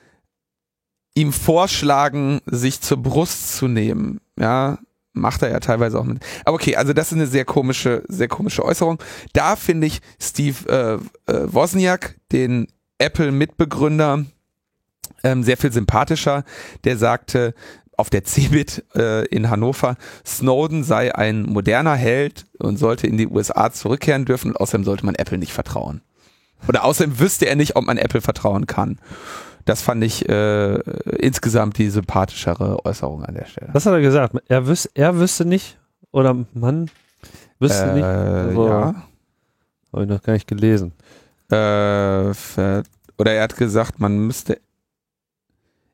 [1.15, 4.21] ihm vorschlagen, sich zur Brust zu nehmen.
[4.39, 4.79] Ja,
[5.13, 6.25] macht er ja teilweise auch mit.
[6.45, 8.99] Aber okay, also das ist eine sehr komische, sehr komische Äußerung.
[9.33, 12.67] Da finde ich Steve äh, äh, Wozniak, den
[12.99, 14.25] Apple-Mitbegründer,
[15.23, 16.45] ähm, sehr viel sympathischer.
[16.83, 17.55] Der sagte
[17.97, 19.97] auf der CeBIT äh, in Hannover,
[20.27, 25.07] Snowden sei ein moderner Held und sollte in die USA zurückkehren dürfen und außerdem sollte
[25.07, 26.03] man Apple nicht vertrauen.
[26.67, 28.99] Oder außerdem wüsste er nicht, ob man Apple vertrauen kann.
[29.65, 30.75] Das fand ich äh,
[31.19, 33.71] insgesamt die sympathischere Äußerung an der Stelle.
[33.73, 34.37] Was hat er gesagt?
[34.49, 35.79] Er, wüs er wüsste nicht
[36.11, 36.91] oder man
[37.59, 38.05] wüsste äh, nicht?
[38.05, 38.95] Also, ja.
[39.93, 40.93] Habe ich noch gar nicht gelesen.
[41.51, 41.55] Äh,
[43.17, 44.61] oder er hat gesagt, man müsste.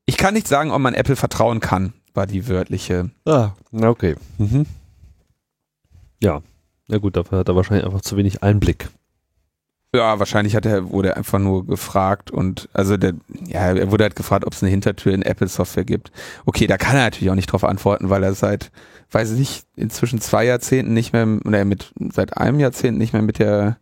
[0.06, 3.10] Ich kann nicht sagen, ob man Apple vertrauen kann, war die wörtliche.
[3.24, 4.16] Ah, okay.
[4.38, 4.66] Mhm.
[6.20, 6.42] Ja.
[6.88, 8.88] Na gut, dafür hat er wahrscheinlich einfach zu wenig Einblick.
[9.93, 13.14] Ja, wahrscheinlich hat er, wurde er einfach nur gefragt und also der,
[13.47, 16.12] ja, er wurde halt gefragt, ob es eine Hintertür in Apple Software gibt.
[16.47, 18.70] Okay, da kann er natürlich auch nicht drauf antworten, weil er seit,
[19.11, 23.22] weiß ich nicht, inzwischen zwei Jahrzehnten nicht mehr, oder mit, seit einem Jahrzehnt nicht mehr
[23.22, 23.78] mit der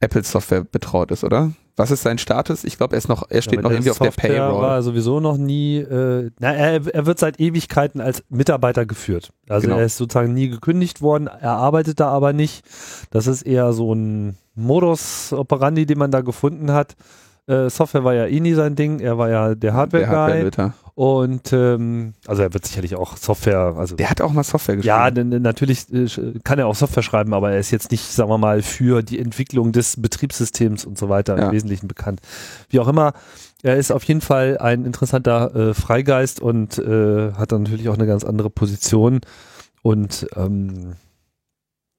[0.00, 1.52] Apple Software betraut ist, oder?
[1.78, 2.64] Was ist sein Status?
[2.64, 4.62] Ich glaube, er ist noch, er steht Ja, noch irgendwie auf der Software Payroll.
[4.62, 9.30] war sowieso noch nie, äh, na, er, er wird seit Ewigkeiten als Mitarbeiter geführt.
[9.48, 9.78] Also Genau.
[9.78, 12.64] er ist sozusagen nie gekündigt worden, er arbeitet da aber nicht.
[13.10, 16.96] Das ist eher so ein Modus operandi, den man da gefunden hat.
[17.46, 20.06] Äh, Software war ja eh nie sein Ding, er war ja der Hardware-Guy.
[20.16, 20.74] Hardware-Lüter.
[20.96, 24.88] Und ähm, also er wird sicherlich auch Software, also Der hat auch mal Software geschrieben.
[24.88, 26.06] ja, denn, denn natürlich äh,
[26.42, 29.18] kann er auch Software schreiben, aber er ist jetzt nicht, sagen wir mal, für die
[29.18, 31.46] Entwicklung des Betriebssystems und so weiter Ja.
[31.48, 32.22] im Wesentlichen bekannt.
[32.70, 33.12] Wie auch immer,
[33.62, 37.94] er ist auf jeden Fall ein interessanter äh, Freigeist und äh, hat dann natürlich auch
[37.98, 39.20] eine ganz andere Position.
[39.82, 40.94] Und ähm,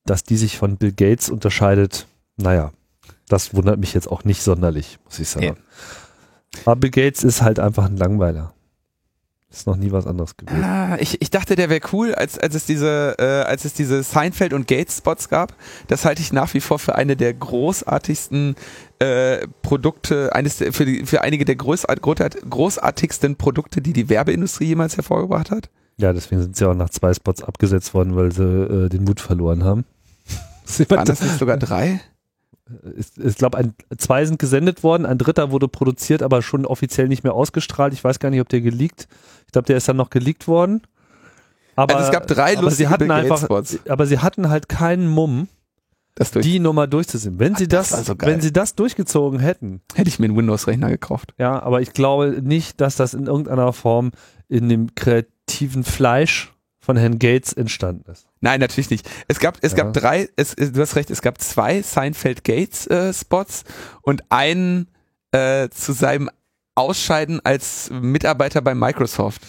[0.05, 2.71] dass die sich von Bill Gates unterscheidet, naja,
[3.29, 5.55] das wundert mich jetzt auch nicht sonderlich, muss ich sagen.
[6.65, 8.53] Aber Bill Gates ist halt einfach ein Langweiler.
[9.49, 10.61] Ist noch nie was anderes gewesen.
[10.61, 14.03] Ah, ich, ich dachte, der wäre cool, als, als es diese, äh, als es diese
[14.03, 15.55] Seinfeld und Gates Spots gab.
[15.87, 18.55] Das halte ich nach wie vor für eine der großartigsten
[18.99, 24.65] äh, Produkte, eines für, die, für einige der großart, großart- großartigsten Produkte, die die Werbeindustrie
[24.65, 25.69] jemals hervorgebracht hat.
[25.97, 29.21] Ja, deswegen sind sie auch nach zwei Spots abgesetzt worden, weil sie äh, den Mut
[29.21, 29.85] verloren haben.
[30.89, 32.01] Waren das nicht sogar drei?
[32.97, 37.23] Ich ich glaube, zwei sind gesendet worden, ein dritter wurde produziert, aber schon offiziell nicht
[37.23, 37.93] mehr ausgestrahlt.
[37.93, 39.07] Ich weiß gar nicht, ob der geleakt.
[39.45, 40.81] Ich glaube, der ist dann noch geleakt worden.
[41.75, 44.49] Aber, Also es gab drei aber sie lustige hatten Bill Gates einfach, aber sie hatten
[44.49, 45.47] halt keinen Mumm,
[46.41, 47.39] die Nummer durchzuziehen.
[47.39, 48.31] Wenn sie das das, war so geil.
[48.31, 51.33] wenn sie das durchgezogen hätten, hätte ich mir einen Windows-Rechner gekauft.
[51.37, 54.11] ja, aber ich glaube nicht, dass das in irgendeiner Form
[54.49, 58.26] in dem kreativen Fleisch von Herrn Gates entstanden ist.
[58.41, 59.09] Nein, natürlich nicht.
[59.27, 59.83] Es gab, es Ja.
[59.83, 63.63] gab drei, es, du hast recht, es gab zwei Seinfeld Gates äh, Spots
[64.01, 64.87] und einen
[65.31, 66.29] äh, zu seinem
[66.75, 69.41] Ausscheiden als Mitarbeiter bei Microsoft.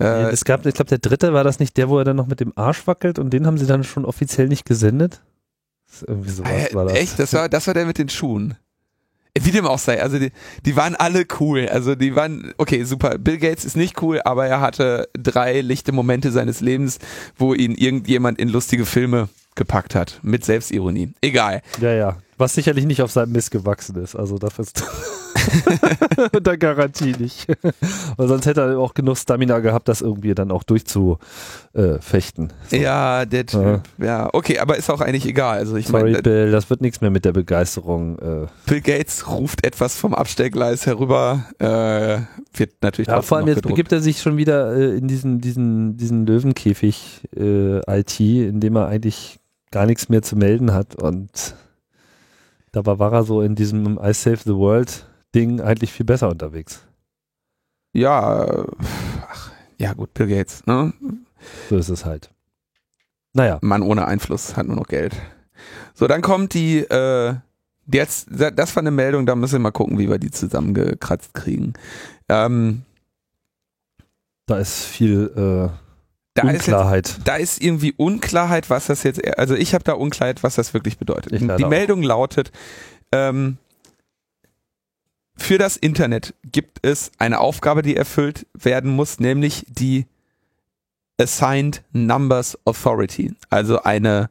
[0.00, 2.26] Äh, es gab, ich glaube, der dritte war das nicht der, wo er dann noch
[2.28, 5.20] mit dem Arsch wackelt und den haben sie dann schon offiziell nicht gesendet?
[6.06, 6.94] Irgendwie sowas äh, war das.
[6.94, 8.56] echt, das war, das war der mit den Schuhen.
[9.44, 10.30] Wie dem auch sei, also die,
[10.64, 11.68] die waren alle cool.
[11.68, 13.18] Also die waren, okay, super.
[13.18, 16.98] Bill Gates ist nicht cool, aber er hatte drei lichte Momente seines Lebens,
[17.36, 20.20] wo ihn irgendjemand in lustige Filme gepackt hat.
[20.22, 21.12] Mit Selbstironie.
[21.20, 21.62] Egal.
[21.80, 22.16] Ja, ja.
[22.38, 24.14] Was sicherlich nicht auf seinem Mist gewachsen ist.
[24.14, 24.82] Also dafür ist
[26.34, 27.46] unter Garantie nicht.
[28.16, 32.52] Weil sonst hätte er auch genug Stamina gehabt, das irgendwie dann auch durchzufechten.
[32.68, 32.76] So.
[32.76, 33.82] Ja, der Typ.
[33.98, 34.28] Ja.
[34.32, 35.58] okay, aber ist auch eigentlich egal.
[35.58, 38.18] Also ich Sorry, meine, Bill, das wird nichts mehr mit der Begeisterung.
[38.18, 38.46] Äh.
[38.66, 42.18] Bill Gates ruft etwas vom Abstellgleis herüber, äh,
[42.58, 43.76] wird natürlich Ja, vor allem noch jetzt gedruckt.
[43.76, 48.76] begibt er sich schon wieder äh, in diesen, diesen, diesen Löwenkäfig äh, IT, in dem
[48.76, 49.38] er eigentlich
[49.70, 50.94] gar nichts mehr zu melden hat.
[50.96, 51.54] Und
[52.72, 55.04] dabei war er so in diesem I Save the World
[55.34, 56.84] Ding eigentlich viel besser unterwegs.
[57.92, 58.66] Ja, äh,
[59.28, 60.92] ach, ja gut, Bill Gates, ne?
[61.68, 62.30] So ist es halt.
[63.32, 65.14] Naja, Mann ohne Einfluss hat nur noch Geld.
[65.94, 67.34] So, dann kommt die, äh,
[67.86, 71.74] jetzt, das war eine Meldung, da müssen wir mal gucken, wie wir die zusammengekratzt kriegen.
[72.28, 72.82] Ähm,
[74.46, 75.88] da ist viel äh,
[76.34, 77.18] da ist jetzt Unklarheit.
[77.24, 80.98] da ist irgendwie Unklarheit, was das jetzt, also ich habe da Unklarheit, was das wirklich
[80.98, 81.32] bedeutet.
[81.32, 81.64] Die.
[81.64, 82.52] Meldung lautet,
[83.12, 83.58] ähm,
[85.38, 90.06] für das Internet gibt es eine Aufgabe, die erfüllt werden muss, nämlich die
[91.20, 94.30] Assigned Numbers Authority, also eine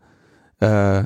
[0.60, 1.04] äh,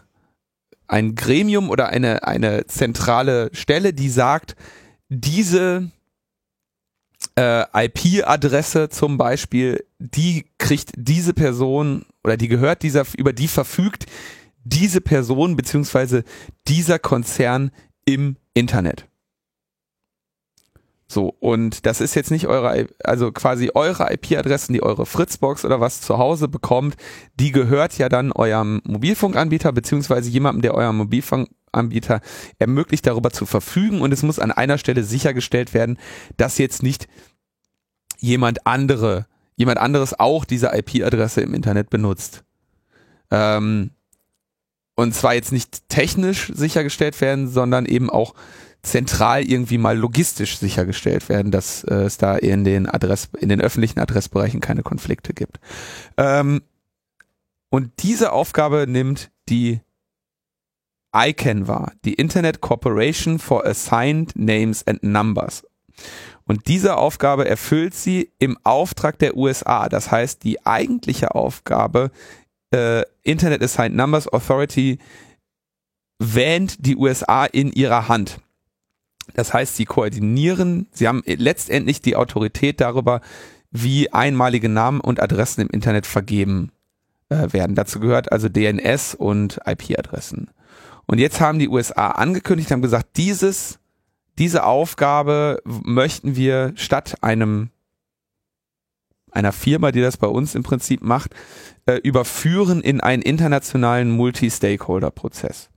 [0.87, 4.55] ein Gremium oder eine eine zentrale Stelle, die sagt,
[5.07, 5.91] diese
[7.35, 14.05] äh, IP-Adresse zum Beispiel, die kriegt diese Person oder die gehört dieser, über die verfügt
[14.63, 16.23] diese Person beziehungsweise
[16.67, 17.71] dieser Konzern
[18.05, 19.07] im Internet.
[21.11, 25.81] So, und das ist jetzt nicht eure, also quasi eure IP-Adressen, die eure Fritzbox oder
[25.81, 26.95] was zu Hause bekommt,
[27.37, 32.21] die gehört ja dann eurem Mobilfunkanbieter beziehungsweise jemandem, der eurem Mobilfunkanbieter
[32.59, 35.97] ermöglicht, darüber zu verfügen und es muss an einer Stelle sichergestellt werden,
[36.37, 37.09] dass jetzt nicht
[38.19, 39.25] jemand andere,
[39.57, 42.45] jemand anderes auch diese IP-Adresse im Internet benutzt.
[43.31, 43.91] Ähm,
[44.95, 48.33] und zwar jetzt nicht technisch sichergestellt werden, sondern eben auch
[48.83, 53.61] zentral irgendwie mal logistisch sichergestellt werden, dass äh, es da in den Adress, in den
[53.61, 55.59] öffentlichen Adressbereichen keine Konflikte gibt.
[56.17, 56.61] Ähm,
[57.69, 59.81] und diese Aufgabe nimmt die
[61.15, 65.63] ICANN wahr, die Internet Corporation for Assigned Names and Numbers.
[66.45, 69.89] Und diese Aufgabe erfüllt sie im Auftrag der USA.
[69.89, 72.11] Das heißt, die eigentliche Aufgabe
[72.71, 74.99] äh, Internet Assigned Numbers Authority
[76.19, 78.39] wähnt die USA in ihrer Hand.
[79.33, 83.21] Das heißt, sie koordinieren, sie haben letztendlich die Autorität darüber,
[83.71, 86.71] wie einmalige Namen und Adressen im Internet vergeben
[87.29, 87.75] äh, werden.
[87.75, 90.49] Dazu gehört also DNS und IP-Adressen.
[91.05, 93.79] Und jetzt haben die USA angekündigt, haben gesagt, dieses,
[94.37, 97.69] diese Aufgabe möchten wir statt einem
[99.31, 101.33] einer Firma, die das bei uns im Prinzip macht,
[101.85, 105.69] äh, überführen in einen internationalen Multi-Stakeholder-Prozess.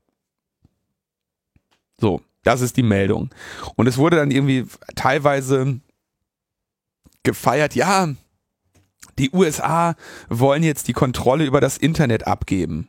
[2.01, 3.31] So, das ist die Meldung.
[3.75, 5.81] Und es wurde dann irgendwie teilweise
[7.25, 8.11] gefeiert, ja,
[9.19, 9.95] die USA
[10.29, 12.89] wollen jetzt die Kontrolle über das Internet abgeben.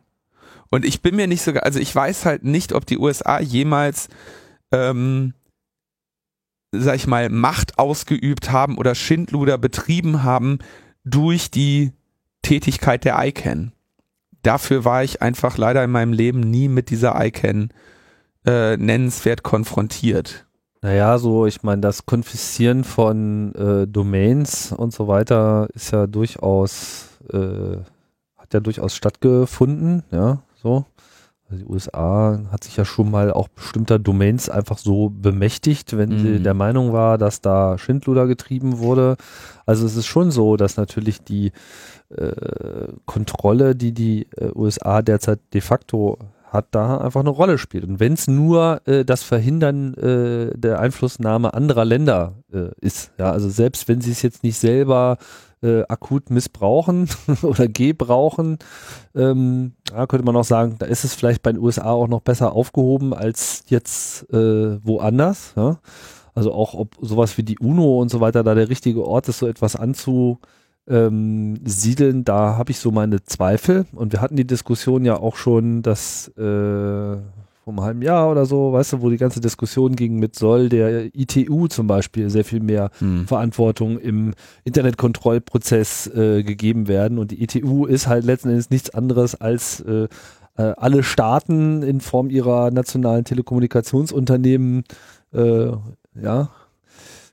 [0.69, 4.09] Und ich bin mir nicht sogar, also ich weiß halt nicht, ob die USA jemals,
[4.71, 5.33] ähm,
[6.71, 10.59] sag ich mal, Macht ausgeübt haben oder Schindluder betrieben haben
[11.05, 11.91] durch die
[12.41, 13.71] Tätigkeit der ICANN.
[14.41, 17.73] Dafür war ich einfach leider in meinem Leben nie mit dieser ICANN äh,
[18.45, 20.45] nennenswert konfrontiert.
[20.85, 27.07] Naja, so, ich meine, das Konfiszieren von äh, Domains und so weiter ist ja durchaus,
[27.33, 27.77] äh,
[28.37, 30.85] hat ja durchaus stattgefunden, ja, so.
[31.49, 36.09] Also die USA hat sich ja schon mal auch bestimmter Domains einfach so bemächtigt, wenn
[36.09, 36.19] mhm.
[36.19, 39.17] sie der Meinung war, dass da Schindluder getrieben wurde.
[39.65, 41.51] Also es ist schon so, dass natürlich die
[42.09, 46.19] äh, Kontrolle, die die äh, USA derzeit de facto
[46.55, 47.83] hat, da einfach eine Rolle spielt.
[47.83, 53.31] Und wenn es nur äh, das Verhindern äh, der Einflussnahme anderer Länder äh, ist, ja,
[53.31, 55.17] also selbst wenn sie es jetzt nicht selber
[55.61, 57.09] äh, akut missbrauchen
[57.43, 58.57] oder gebrauchen,
[59.13, 62.21] ähm, da könnte man auch sagen, da ist es vielleicht bei den USA auch noch
[62.21, 65.53] besser aufgehoben als jetzt äh, woanders.
[65.55, 65.79] Ja?
[66.33, 69.39] Also auch ob sowas wie die UNO und so weiter da der richtige Ort ist,
[69.39, 70.39] so etwas anzu
[70.87, 73.85] ähm, siedeln, da habe ich so meine Zweifel.
[73.93, 77.17] Und wir hatten die Diskussion ja auch schon, dass äh,
[77.65, 80.69] vor einem halben Jahr oder so, weißt du, wo die ganze Diskussion ging mit soll
[80.69, 83.27] der ITU zum Beispiel sehr viel mehr hm.
[83.27, 84.33] Verantwortung im
[84.65, 87.17] Internetkontrollprozess äh, gegeben werden.
[87.17, 90.07] Und die ITU ist halt letzten Endes nichts anderes als äh,
[90.57, 94.83] äh, alle Staaten in Form ihrer nationalen Telekommunikationsunternehmen,
[95.33, 95.71] äh,
[96.21, 96.49] ja,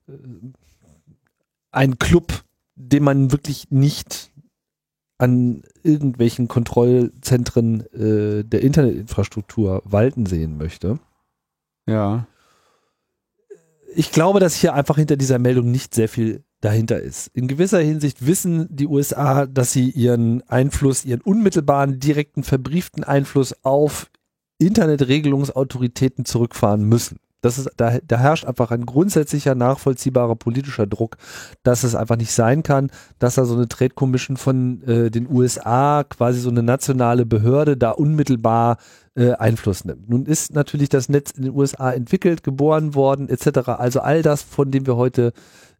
[0.08, 0.12] äh,
[1.72, 2.42] ein Club
[2.88, 4.30] den man wirklich nicht
[5.18, 10.98] an irgendwelchen Kontrollzentren äh, der Internetinfrastruktur walten sehen möchte.
[11.86, 12.26] Ja.
[13.94, 17.28] Ich glaube, dass hier einfach hinter dieser Meldung nicht sehr viel dahinter ist.
[17.34, 23.54] In gewisser Hinsicht wissen die USA, dass sie ihren Einfluss, ihren unmittelbaren, direkten, verbrieften Einfluss
[23.64, 24.10] auf
[24.58, 27.18] Internetregelungsautoritäten zurückfahren müssen.
[27.42, 31.16] Das ist, da, da herrscht einfach ein grundsätzlicher, nachvollziehbarer politischer Druck,
[31.62, 35.28] dass es einfach nicht sein kann, dass da so eine Trade Commission von äh, den
[35.28, 38.78] USA, quasi so eine nationale Behörde, da unmittelbar
[39.14, 40.08] äh, Einfluss nimmt.
[40.08, 43.68] Nun ist natürlich das Netz in den USA entwickelt, geboren worden, etc.
[43.68, 45.32] Also all das, von dem wir heute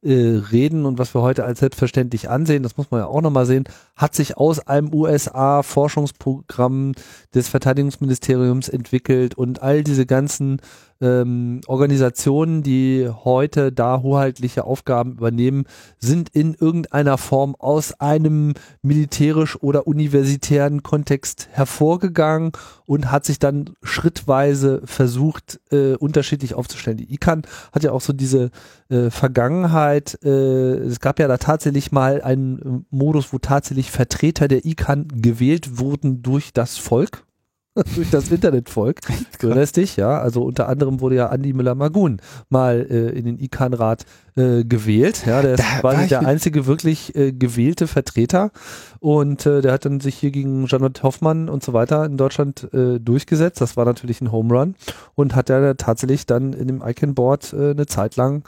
[0.03, 3.46] äh, reden und was wir heute als selbstverständlich ansehen, das muss man ja auch nochmal
[3.46, 3.64] sehen,
[3.96, 6.92] hat sich aus einem USA-Forschungsprogramm
[7.34, 10.61] des Verteidigungsministeriums entwickelt und all diese ganzen
[11.03, 15.64] ähm, Organisationen, die heute da hoheitliche Aufgaben übernehmen,
[15.98, 22.53] sind in irgendeiner Form aus einem militärisch oder universitären Kontext hervorgegangen
[22.86, 26.98] und hat sich dann schrittweise versucht, äh, unterschiedlich aufzustellen.
[26.98, 27.42] Die ICANN
[27.72, 28.50] hat ja auch so diese
[28.88, 34.49] äh, Vergangenheit, äh, es gab ja da tatsächlich mal einen äh, Modus, wo tatsächlich Vertreter
[34.49, 37.24] der ICANN gewählt wurden durch das Volk.
[37.95, 39.01] durch das Internetvolk.
[39.40, 40.20] Du erinnerst dich, ja.
[40.20, 42.20] Also unter anderem wurde ja Andi Müller-Magun
[42.51, 44.05] mal äh, in den ICANN-Rat
[44.36, 45.24] äh, gewählt.
[45.26, 48.51] Ja, der ist Da quasi war ich der einzige wirklich äh, gewählte Vertreter.
[49.01, 52.68] Und äh, der hat dann sich hier gegen Janot Hoffmann und so weiter in Deutschland
[52.74, 53.62] äh, durchgesetzt.
[53.62, 54.74] Das war natürlich ein Home Run
[55.14, 58.45] und hat ja tatsächlich dann in dem ICANN-Board eine Zeit lang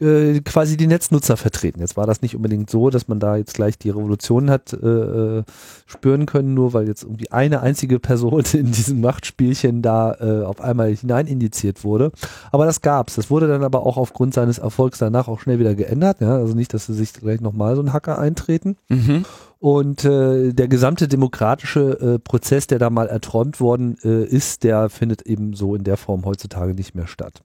[0.00, 1.80] äh, quasi die Netznutzer vertreten.
[1.80, 4.76] Jetzt war das nicht unbedingt so, dass man da jetzt gleich die Revolution hat äh,
[4.76, 5.42] äh,
[5.86, 10.60] spüren können, nur weil jetzt irgendwie eine einzige Person in diesem Machtspielchen da äh, auf
[10.60, 12.10] einmal hinein indiziert wurde.
[12.50, 13.14] Aber das gab's.
[13.14, 16.20] Das wurde dann aber auch aufgrund seines Erfolgs danach auch schnell wieder geändert.
[16.20, 16.36] Ja?
[16.36, 18.76] Also nicht, dass sie sich gleich nochmal so ein Hacker eintreten.
[18.88, 19.24] Mhm.
[19.60, 24.90] Und äh, der gesamte demokratische äh, Prozess, der da mal erträumt worden äh, ist, der
[24.90, 27.42] findet eben so in der Form heutzutage nicht mehr statt.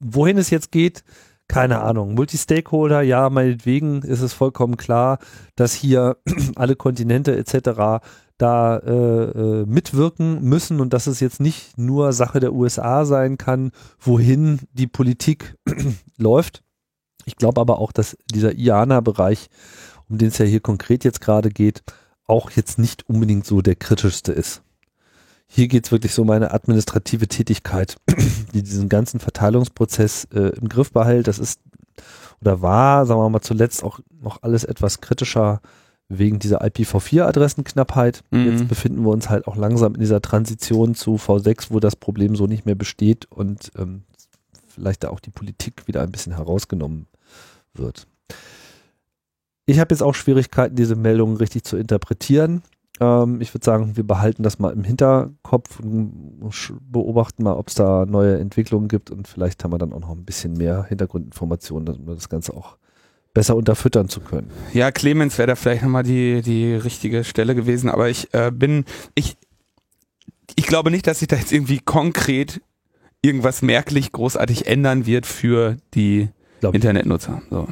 [0.00, 1.04] Wohin es jetzt geht,
[1.48, 2.14] keine Ahnung.
[2.14, 5.18] Multi-Stakeholder, ja, meinetwegen ist es vollkommen klar,
[5.54, 6.16] dass hier
[6.56, 8.02] alle Kontinente etc.
[8.36, 13.38] da äh, äh, mitwirken müssen und dass es jetzt nicht nur Sache der USA sein
[13.38, 13.70] kann,
[14.00, 15.56] wohin die Politik
[16.18, 16.62] läuft.
[17.24, 19.48] Ich glaube aber auch, dass dieser IANA-Bereich,
[20.08, 21.82] um den es ja hier konkret jetzt gerade geht,
[22.26, 24.62] auch jetzt nicht unbedingt so der kritischste ist.
[25.48, 27.96] Hier geht es wirklich so um eine administrative Tätigkeit,
[28.54, 31.28] die diesen ganzen Verteilungsprozess äh, im Griff behält.
[31.28, 31.60] Das ist
[32.40, 35.60] oder war, sagen wir mal, zuletzt auch noch alles etwas kritischer
[36.08, 38.22] wegen dieser IPv4-Adressenknappheit.
[38.30, 38.50] Mhm.
[38.50, 42.36] Jetzt befinden wir uns halt auch langsam in dieser Transition zu V6, wo das Problem
[42.36, 44.04] so nicht mehr besteht und ähm,
[44.68, 47.06] vielleicht da auch die Politik wieder ein bisschen herausgenommen
[47.74, 48.06] wird.
[49.64, 52.62] Ich habe jetzt auch Schwierigkeiten, diese Meldungen richtig zu interpretieren.
[53.00, 56.50] Ähm, ich würde sagen, wir behalten das mal im Hinterkopf und
[56.90, 60.10] beobachten mal, ob es da neue Entwicklungen gibt und vielleicht haben wir dann auch noch
[60.10, 62.76] ein bisschen mehr Hintergrundinformationen, um das Ganze auch
[63.34, 64.50] besser unterfüttern zu können.
[64.72, 68.86] Ja, Clemens wäre da vielleicht nochmal die, die richtige Stelle gewesen, aber ich äh, bin,
[69.14, 69.36] ich,
[70.54, 72.62] ich glaube nicht, dass sich da jetzt irgendwie konkret
[73.20, 76.28] irgendwas merklich großartig ändern wird für die
[76.60, 76.74] Glaub.
[76.74, 77.42] Internetnutzer.
[77.50, 77.68] So.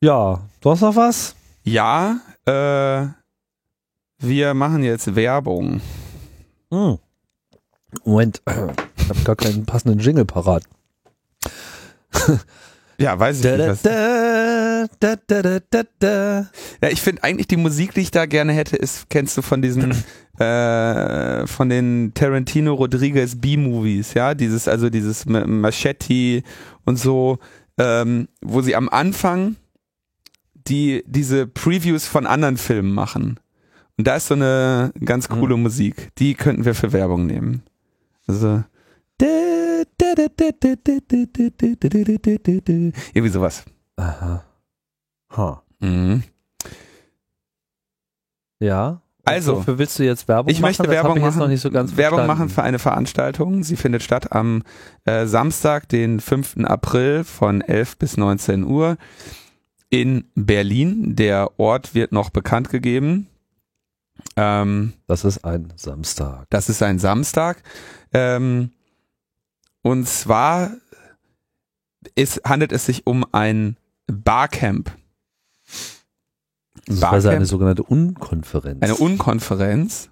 [0.00, 1.36] Ja, sonst noch was?
[1.62, 3.06] Ja, äh,
[4.18, 5.80] wir machen jetzt Werbung.
[6.70, 6.98] Hm.
[8.04, 8.42] Moment,
[8.96, 10.64] ich habe gar keinen passenden Jingle parat.
[12.98, 13.84] Ja, weiß ich Da, nicht.
[13.84, 16.46] da, da.
[16.82, 19.60] Ja, ich finde eigentlich die Musik, die ich da gerne hätte, ist, kennst du von
[19.60, 19.90] diesen,
[20.38, 26.42] äh, von den Tarantino Rodriguez B-Movies, ja, dieses, also dieses Ma- Machete
[26.84, 27.38] und so,
[27.78, 29.56] ähm, wo sie am Anfang
[30.68, 33.38] die diese Previews von anderen Filmen machen.
[33.98, 35.62] Und da ist so eine ganz coole mhm.
[35.64, 36.14] Musik.
[36.18, 37.62] Die könnten wir für Werbung nehmen.
[38.26, 38.64] Also.
[43.12, 43.64] Irgendwie sowas.
[43.96, 44.44] Aha.
[45.36, 45.56] Huh.
[45.80, 46.22] Mhm.
[48.58, 49.02] Ja.
[49.24, 50.68] Also, wofür willst du jetzt Werbung ich machen?
[50.68, 53.62] Möchte Werbung ich machen, so Werbung machen für eine Veranstaltung.
[53.62, 54.64] Sie findet statt am
[55.04, 56.64] äh, Samstag, den 5.
[56.64, 58.96] April von 11 bis 19 Uhr
[59.92, 61.14] in Berlin.
[61.16, 63.28] Der Ort wird noch bekannt gegeben.
[64.36, 66.46] Ähm, Das ist ein Samstag.
[66.48, 67.62] das ist ein Samstag.
[68.14, 68.70] Ähm,
[69.82, 70.70] und zwar
[72.14, 73.76] ist, handelt es sich um ein
[74.06, 74.90] Barcamp.
[76.86, 77.26] Das Barcamp.
[77.26, 78.82] eine sogenannte Unkonferenz.
[78.82, 80.08] Eine Unkonferenz,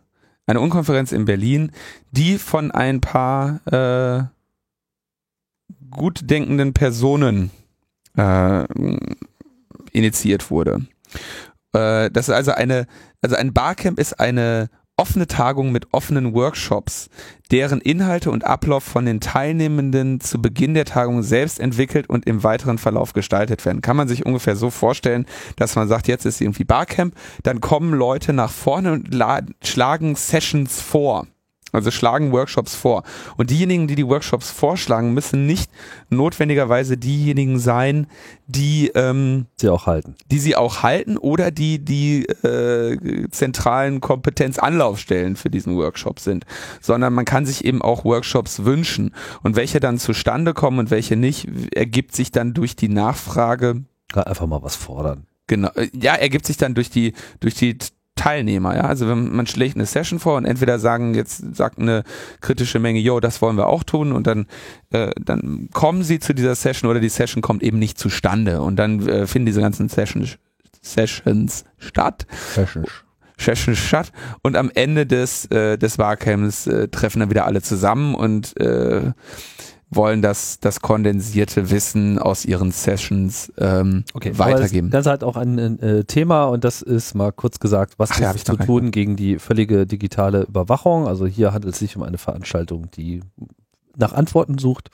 [0.46, 1.72] eine Unkonferenz in Berlin,
[2.10, 4.24] die von ein paar äh,
[5.90, 7.50] gut denkenden Personen
[8.16, 8.64] äh,
[9.93, 10.86] initiiert wurde.
[11.72, 12.86] Äh, das ist also eine,
[13.22, 17.09] also ein Barcamp ist eine offene Tagung mit offenen Workshops,
[17.51, 22.43] deren Inhalte und Ablauf von den Teilnehmenden zu Beginn der Tagung selbst entwickelt und im
[22.45, 23.80] weiteren Verlauf gestaltet werden.
[23.80, 25.24] Kann man sich ungefähr so vorstellen,
[25.57, 27.14] dass man sagt, jetzt ist irgendwie Barcamp,
[27.45, 31.26] dann kommen Leute nach vorne und la- schlagen Sessions vor.
[31.72, 33.02] Also schlagen Workshops vor.
[33.36, 35.70] Und diejenigen, die die Workshops vorschlagen, müssen nicht
[36.08, 38.06] notwendigerweise diejenigen sein,
[38.46, 40.16] die ähm, sie auch halten.
[40.30, 46.44] die sie auch halten oder die die äh, zentralen Kompetenzanlaufstellen für diesen Workshop sind,
[46.80, 51.16] sondern man kann sich eben auch Workshops wünschen und welche dann zustande kommen und welche
[51.16, 55.26] nicht, ergibt sich dann durch die Nachfrage Gerade einfach mal was fordern.
[55.46, 57.78] Genau, äh, ja, ergibt sich dann durch die, durch die
[58.20, 58.82] Teilnehmer, ja.
[58.82, 62.04] Also wenn man schlägt eine Session vor und entweder sagen, jetzt sagt eine
[62.42, 64.46] kritische Menge, yo, das wollen wir auch tun und dann,
[64.90, 68.76] äh, dann kommen sie zu dieser Session oder die Session kommt eben nicht zustande und
[68.76, 70.36] dann äh, finden diese ganzen Sessions,
[70.82, 72.26] Sessions statt.
[72.30, 72.90] Fashions.
[73.38, 74.12] Session statt
[74.42, 79.12] und am Ende des, äh, des Barcamps äh, treffen dann wieder alle zusammen und äh,
[79.91, 84.91] wollen das, das kondensierte Wissen aus ihren Sessions ähm, okay, weitergeben.
[84.91, 88.20] Das ist halt auch ein äh, Thema und das ist mal kurz gesagt, was Ach,
[88.20, 91.09] ja, zu tun gegen die völlige digitale Überwachung.
[91.09, 93.22] Also hier handelt es sich um eine Veranstaltung, die
[93.97, 94.91] nach Antworten sucht,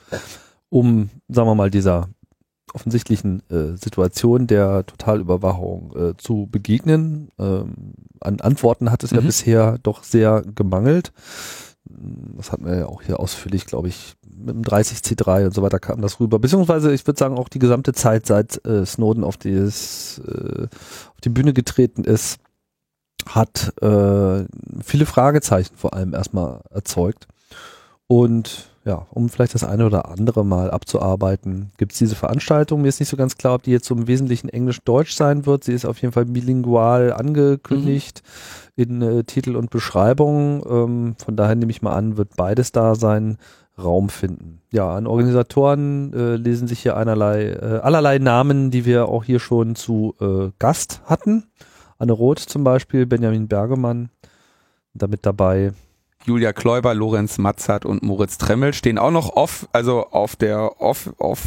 [0.69, 2.09] um, sagen wir mal, dieser
[2.73, 7.29] offensichtlichen äh, Situation der Totalüberwachung äh, zu begegnen.
[7.39, 9.17] Ähm, an Antworten hat es mhm.
[9.17, 11.13] ja bisher doch sehr gemangelt.
[12.35, 15.79] Das hatten wir ja auch hier ausführlich, glaube ich, mit dem 30C3 und so weiter
[15.79, 16.39] kam das rüber.
[16.39, 21.21] Beziehungsweise, ich würde sagen, auch die gesamte Zeit, seit äh, Snowden auf, dieses, äh, auf
[21.23, 22.39] die Bühne getreten ist,
[23.27, 24.45] hat äh,
[24.83, 27.27] viele Fragezeichen vor allem erstmal erzeugt.
[28.07, 32.81] Und ja, um vielleicht das eine oder andere mal abzuarbeiten, gibt es diese Veranstaltung.
[32.81, 35.65] Mir ist nicht so ganz klar, ob die jetzt so im Wesentlichen Englisch-Deutsch sein wird.
[35.65, 38.23] Sie ist auf jeden Fall bilingual angekündigt
[38.77, 38.83] mhm.
[38.83, 40.63] in äh, Titel und Beschreibung.
[40.65, 43.37] Ähm, von daher nehme ich mal an, wird beides da sein.
[43.79, 44.61] Raum finden.
[44.71, 49.39] Ja, an Organisatoren äh, lesen sich hier einerlei, äh, allerlei Namen, die wir auch hier
[49.39, 51.43] schon zu äh, Gast hatten.
[51.99, 54.09] Anne Roth zum Beispiel, Benjamin Bergemann,
[54.95, 55.73] damit dabei
[56.27, 61.09] Julia Kläuber, Lorenz Matzert und Moritz Tremmel stehen auch noch off, also auf der off,
[61.19, 61.39] auf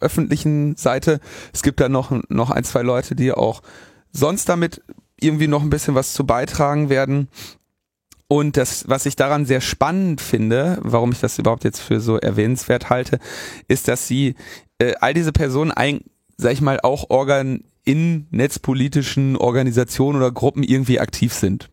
[0.00, 1.20] öffentlichen Seite.
[1.52, 3.62] Es gibt da noch, noch ein, zwei Leute, die auch
[4.10, 4.82] sonst damit
[5.20, 7.28] irgendwie noch ein bisschen was zu beitragen werden.
[8.28, 12.16] Und das, was ich daran sehr spannend finde, warum ich das überhaupt jetzt für so
[12.16, 13.18] erwähnenswert halte,
[13.68, 14.36] ist, dass sie
[14.78, 16.00] äh, all diese Personen, ein,
[16.38, 21.68] sag ich mal, auch Organ in netzpolitischen Organisationen oder Gruppen irgendwie aktiv sind.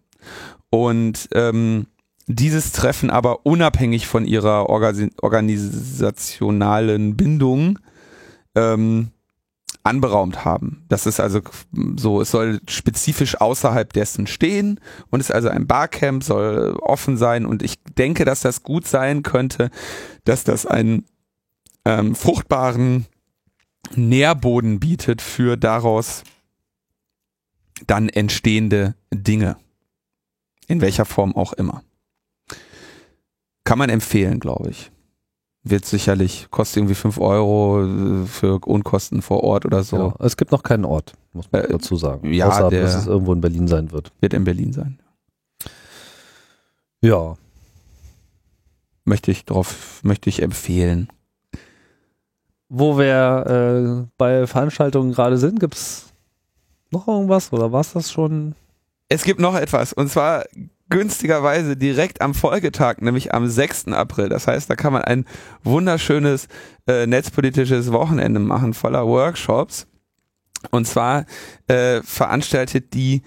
[0.70, 1.88] Und ähm,
[2.32, 7.80] dieses Treffen aber unabhängig von ihrer Organ organisationalen Bindung
[8.54, 9.10] ähm,
[9.84, 10.86] anberaumt haben.
[10.90, 11.42] Das ist also
[11.96, 17.48] so, es soll spezifisch außerhalb dessen stehen und ist also ein Barcamp, soll offen sein
[17.48, 19.72] und ich denke, dass das gut sein könnte,
[20.24, 21.06] dass das einen
[21.84, 23.08] ähm, fruchtbaren
[23.96, 26.24] Nährboden bietet für daraus
[27.88, 29.58] dann entstehende Dinge.
[30.68, 31.82] In welcher Form auch immer.
[33.70, 34.92] Kann man empfehlen, glaube ich.
[35.62, 39.98] Wird sicherlich, kostet irgendwie 5 Euro äh, für Unkosten vor Ort oder so.
[39.98, 42.34] Ja, es gibt noch keinen Ort, muss man äh, dazu sagen.
[42.34, 44.12] Ja, Außer, der dass es irgendwo in Berlin sein wird.
[44.22, 45.00] Wird in Berlin sein.
[47.02, 47.36] Ja.
[49.06, 51.08] Möchte ich drauf, möchte ich empfehlen.
[52.70, 56.08] Wo wir äh, bei Veranstaltungen gerade sind, gibt es
[56.90, 58.56] noch irgendwas oder war es das schon?
[59.10, 60.46] Es gibt noch etwas und zwar
[60.90, 63.88] günstigerweise direkt am Folgetag, nämlich am 6.
[63.90, 64.30] April.
[64.30, 65.26] Das heißt, da kann man ein
[65.64, 66.48] wunderschönes
[66.88, 69.88] äh, netzpolitisches Wochenende machen, voller Workshops.
[70.72, 71.26] Und zwar
[71.68, 73.22] äh, veranstaltet die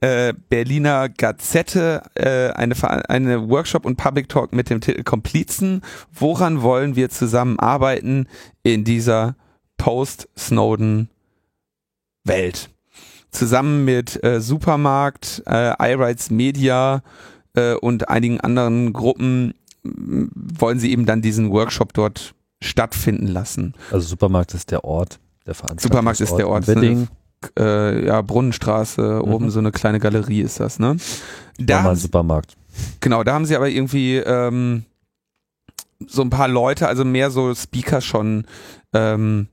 [0.00, 2.74] äh, Berliner Gazette äh, eine,
[3.08, 5.82] eine Workshop und Public Talk mit dem Titel Komplizen.
[6.12, 8.28] Woran wollen wir zusammenarbeiten
[8.62, 9.34] in dieser
[9.78, 12.70] Post-Snowden-Welt?
[13.36, 17.02] Zusammen mit äh, Supermarkt, äh, iRights Media
[17.54, 23.74] äh, und einigen anderen Gruppen wollen sie eben dann diesen Workshop dort stattfinden lassen.
[23.90, 25.92] Also Supermarkt ist der Ort, der Veranstaltung.
[25.92, 26.66] Supermarkt ist der Ort.
[26.66, 27.08] Wedding.
[27.58, 29.32] Äh, ja, Brunnenstraße, mhm.
[29.32, 30.96] oben so eine kleine Galerie ist das, ne?
[31.58, 32.56] Da mal Supermarkt.
[33.00, 34.84] Genau, da haben sie aber irgendwie ähm,
[36.06, 38.46] so ein paar Leute, also mehr so Speaker schon
[38.92, 39.48] ähm,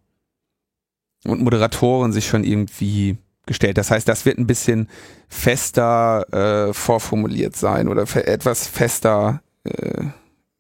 [1.25, 3.77] und Moderatoren sich schon irgendwie gestellt.
[3.77, 4.87] Das heißt, das wird ein bisschen
[5.27, 10.05] fester äh, vorformuliert sein oder etwas fester, äh,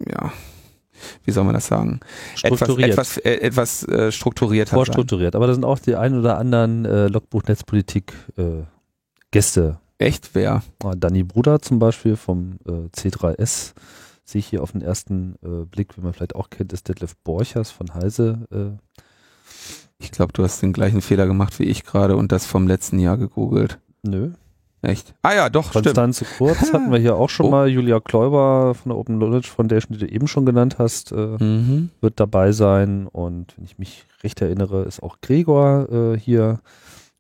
[0.05, 0.31] ja,
[1.25, 1.99] wie soll man das sagen?
[2.35, 2.91] Strukturiert.
[2.91, 4.75] Etwas, etwas, äh, etwas äh, strukturierter.
[4.75, 5.33] Vorstrukturiert.
[5.33, 5.39] Sein.
[5.39, 8.63] Aber da sind auch die ein oder anderen äh, Logbuch Netzpolitik äh,
[9.31, 9.79] Gäste.
[9.97, 10.31] Echt?
[10.33, 10.63] Wer?
[10.83, 13.73] Ah, Danny Bruder zum Beispiel vom äh, C3S.
[14.25, 15.35] Sehe ich hier auf den ersten
[15.69, 18.79] Blick, wie man vielleicht auch kennt, ist Detlef Borchers von Heise
[20.03, 22.99] ich glaube, du hast den gleichen Fehler gemacht wie ich gerade und das vom letzten
[22.99, 23.79] Jahr gegoogelt.
[24.03, 24.31] Nö.
[24.83, 25.15] Echt?
[25.21, 26.37] Ah ja, doch, Konstanze stimmt.
[26.37, 27.49] Kurz hatten wir hier auch schon oh.
[27.49, 27.69] mal.
[27.69, 31.89] Julia Kläuber von der Open Knowledge Foundation, die du eben schon genannt hast, äh, mhm.
[32.01, 33.07] wird dabei sein.
[33.07, 36.59] Und wenn ich mich recht erinnere, ist auch Gregor äh, hier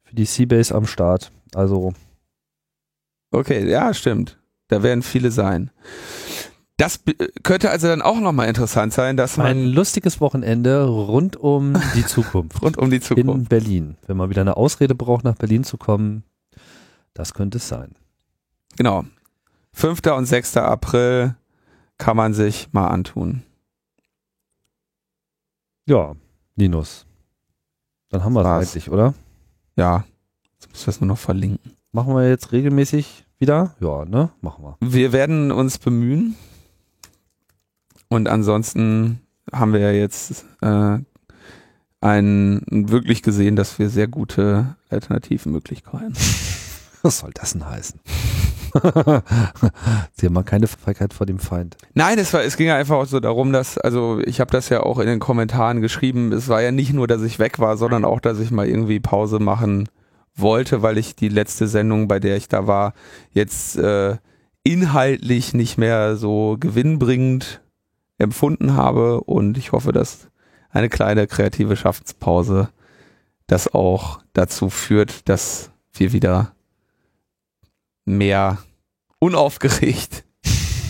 [0.03, 1.31] für die Seabase am Start.
[1.55, 1.93] Also.
[3.31, 4.37] Okay, ja, stimmt.
[4.67, 5.71] Da werden viele sein.
[6.77, 7.01] Das
[7.43, 9.45] könnte also dann auch nochmal interessant sein, dass man.
[9.45, 12.61] Ein lustiges Wochenende rund um die Zukunft.
[12.61, 13.29] rund um die Zukunft.
[13.29, 13.97] In Berlin.
[14.07, 16.23] Wenn man wieder eine Ausrede braucht, nach Berlin zu kommen,
[17.13, 17.95] das könnte es sein.
[18.75, 19.05] Genau.
[19.73, 20.01] 5.
[20.17, 20.57] und 6.
[20.57, 21.35] April
[21.97, 23.43] kann man sich mal antun.
[25.85, 26.13] Ja,
[26.55, 27.05] Linus.
[28.09, 29.13] Dann haben wir es eigentlich, oder?
[29.75, 30.05] Ja.
[30.53, 31.73] Jetzt muss ich das nur noch verlinken.
[31.91, 33.75] Machen wir jetzt regelmäßig wieder?
[33.79, 34.29] Ja, ne?
[34.41, 34.77] Machen wir.
[34.79, 36.35] Wir werden uns bemühen.
[38.13, 40.99] Und ansonsten haben wir ja jetzt äh,
[41.99, 46.13] ein, wirklich gesehen, dass wir sehr gute Alternativmöglichkeiten.
[47.01, 47.99] Was soll das denn heißen?
[50.13, 51.75] Sie haben mal keine Feigheit vor dem Feind.
[51.95, 54.69] Nein, es, war, es ging ja einfach auch so darum, dass, also ich habe das
[54.69, 57.77] ja auch in den Kommentaren geschrieben, es war ja nicht nur, dass ich weg war,
[57.77, 59.89] sondern auch, dass ich mal irgendwie Pause machen
[60.35, 62.93] wollte, weil ich die letzte Sendung, bei der ich da war,
[63.31, 64.17] jetzt äh,
[64.63, 67.62] inhaltlich nicht mehr so gewinnbringend
[68.17, 70.29] empfunden habe und ich hoffe, dass
[70.69, 72.69] eine kleine kreative Schaffenspause
[73.47, 76.53] das auch dazu führt, dass wir wieder
[78.05, 78.57] mehr
[79.19, 80.25] unaufgeregt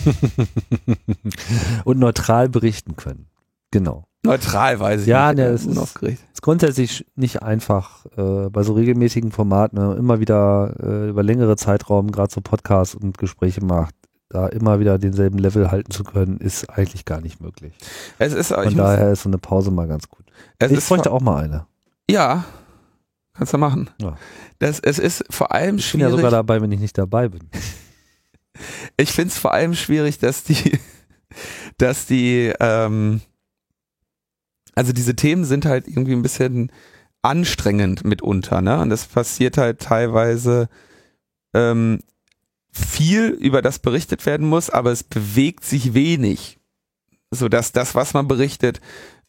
[1.84, 3.26] und neutral berichten können.
[3.70, 4.04] Genau.
[4.24, 5.38] Neutral weiß ich ja, nicht.
[5.40, 6.18] Ja, ne, es unaufgeregt.
[6.18, 11.08] Ist, ist grundsätzlich nicht einfach äh, bei so regelmäßigen Formaten, wenn man immer wieder äh,
[11.10, 13.94] über längere Zeitraum gerade so Podcasts und Gespräche macht,
[14.28, 17.74] da immer wieder denselben Level halten zu können, ist eigentlich gar nicht möglich.
[18.18, 20.24] Es ist, Von daher ist so eine Pause mal ganz gut.
[20.60, 21.66] ich bräuchte auch mal eine.
[22.10, 22.44] Ja,
[23.34, 23.90] kannst du machen.
[24.00, 24.16] Ja.
[24.58, 26.06] Das, es ist vor allem ich schwierig.
[26.06, 27.48] Ich bin ja sogar dabei, wenn ich nicht dabei bin.
[28.96, 30.78] ich finde es vor allem schwierig, dass die,
[31.78, 33.20] dass die, ähm,
[34.74, 36.72] also diese Themen sind halt irgendwie ein bisschen
[37.22, 38.80] anstrengend mitunter, ne?
[38.80, 40.68] Und das passiert halt teilweise
[41.54, 42.00] ähm,
[42.74, 46.58] viel, über das berichtet werden muss, aber es bewegt sich wenig,
[47.30, 48.80] so dass das, was man berichtet,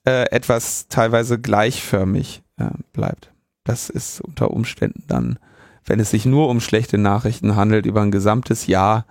[0.06, 3.32] äh, etwas teilweise gleichförmig äh, bleibt.
[3.64, 5.40] Das ist unter Umständen dann,
[5.86, 9.06] wenn es sich nur um schlechte Nachrichten handelt, über ein gesamtes Jahr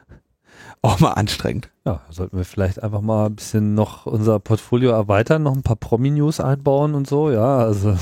[0.84, 1.70] auch mal anstrengend.
[1.86, 5.76] Ja, sollten wir vielleicht einfach mal ein bisschen noch unser Portfolio erweitern, noch ein paar
[5.76, 7.96] Promi-News einbauen und so, ja, also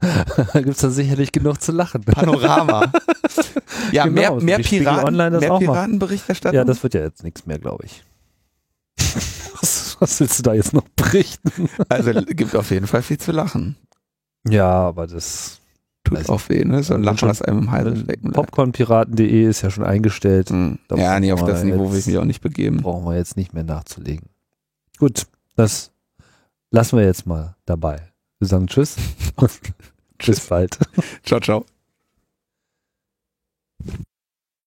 [0.52, 2.02] da gibt es da sicherlich genug zu lachen.
[2.04, 2.92] Panorama.
[3.92, 6.56] ja, genau, mehr, mehr, Piraten, Online mehr Piratenberichterstattung.
[6.56, 8.04] Ja, das wird ja jetzt nichts mehr, glaube ich.
[9.60, 11.68] was, was willst du da jetzt noch berichten?
[11.88, 13.76] also gibt auf jeden Fall viel zu lachen.
[14.48, 15.60] Ja, aber das
[16.08, 16.82] Tut auch weh, ne?
[16.82, 18.32] So ein Lachen aus einem im Hals stecken.
[18.32, 20.50] Popcornpiraten.de ist ja schon eingestellt.
[20.50, 20.78] Mhm.
[20.94, 22.78] Ja, nee, auf das Niveau will ich mich auch nicht begeben.
[22.78, 24.28] Brauchen wir jetzt nicht mehr nachzulegen.
[24.98, 25.26] Gut,
[25.56, 25.90] das
[26.70, 28.00] lassen wir jetzt mal dabei.
[28.38, 28.96] Wir sagen Tschüss.
[30.18, 30.78] tschüss bald.
[31.24, 31.64] ciao, ciao.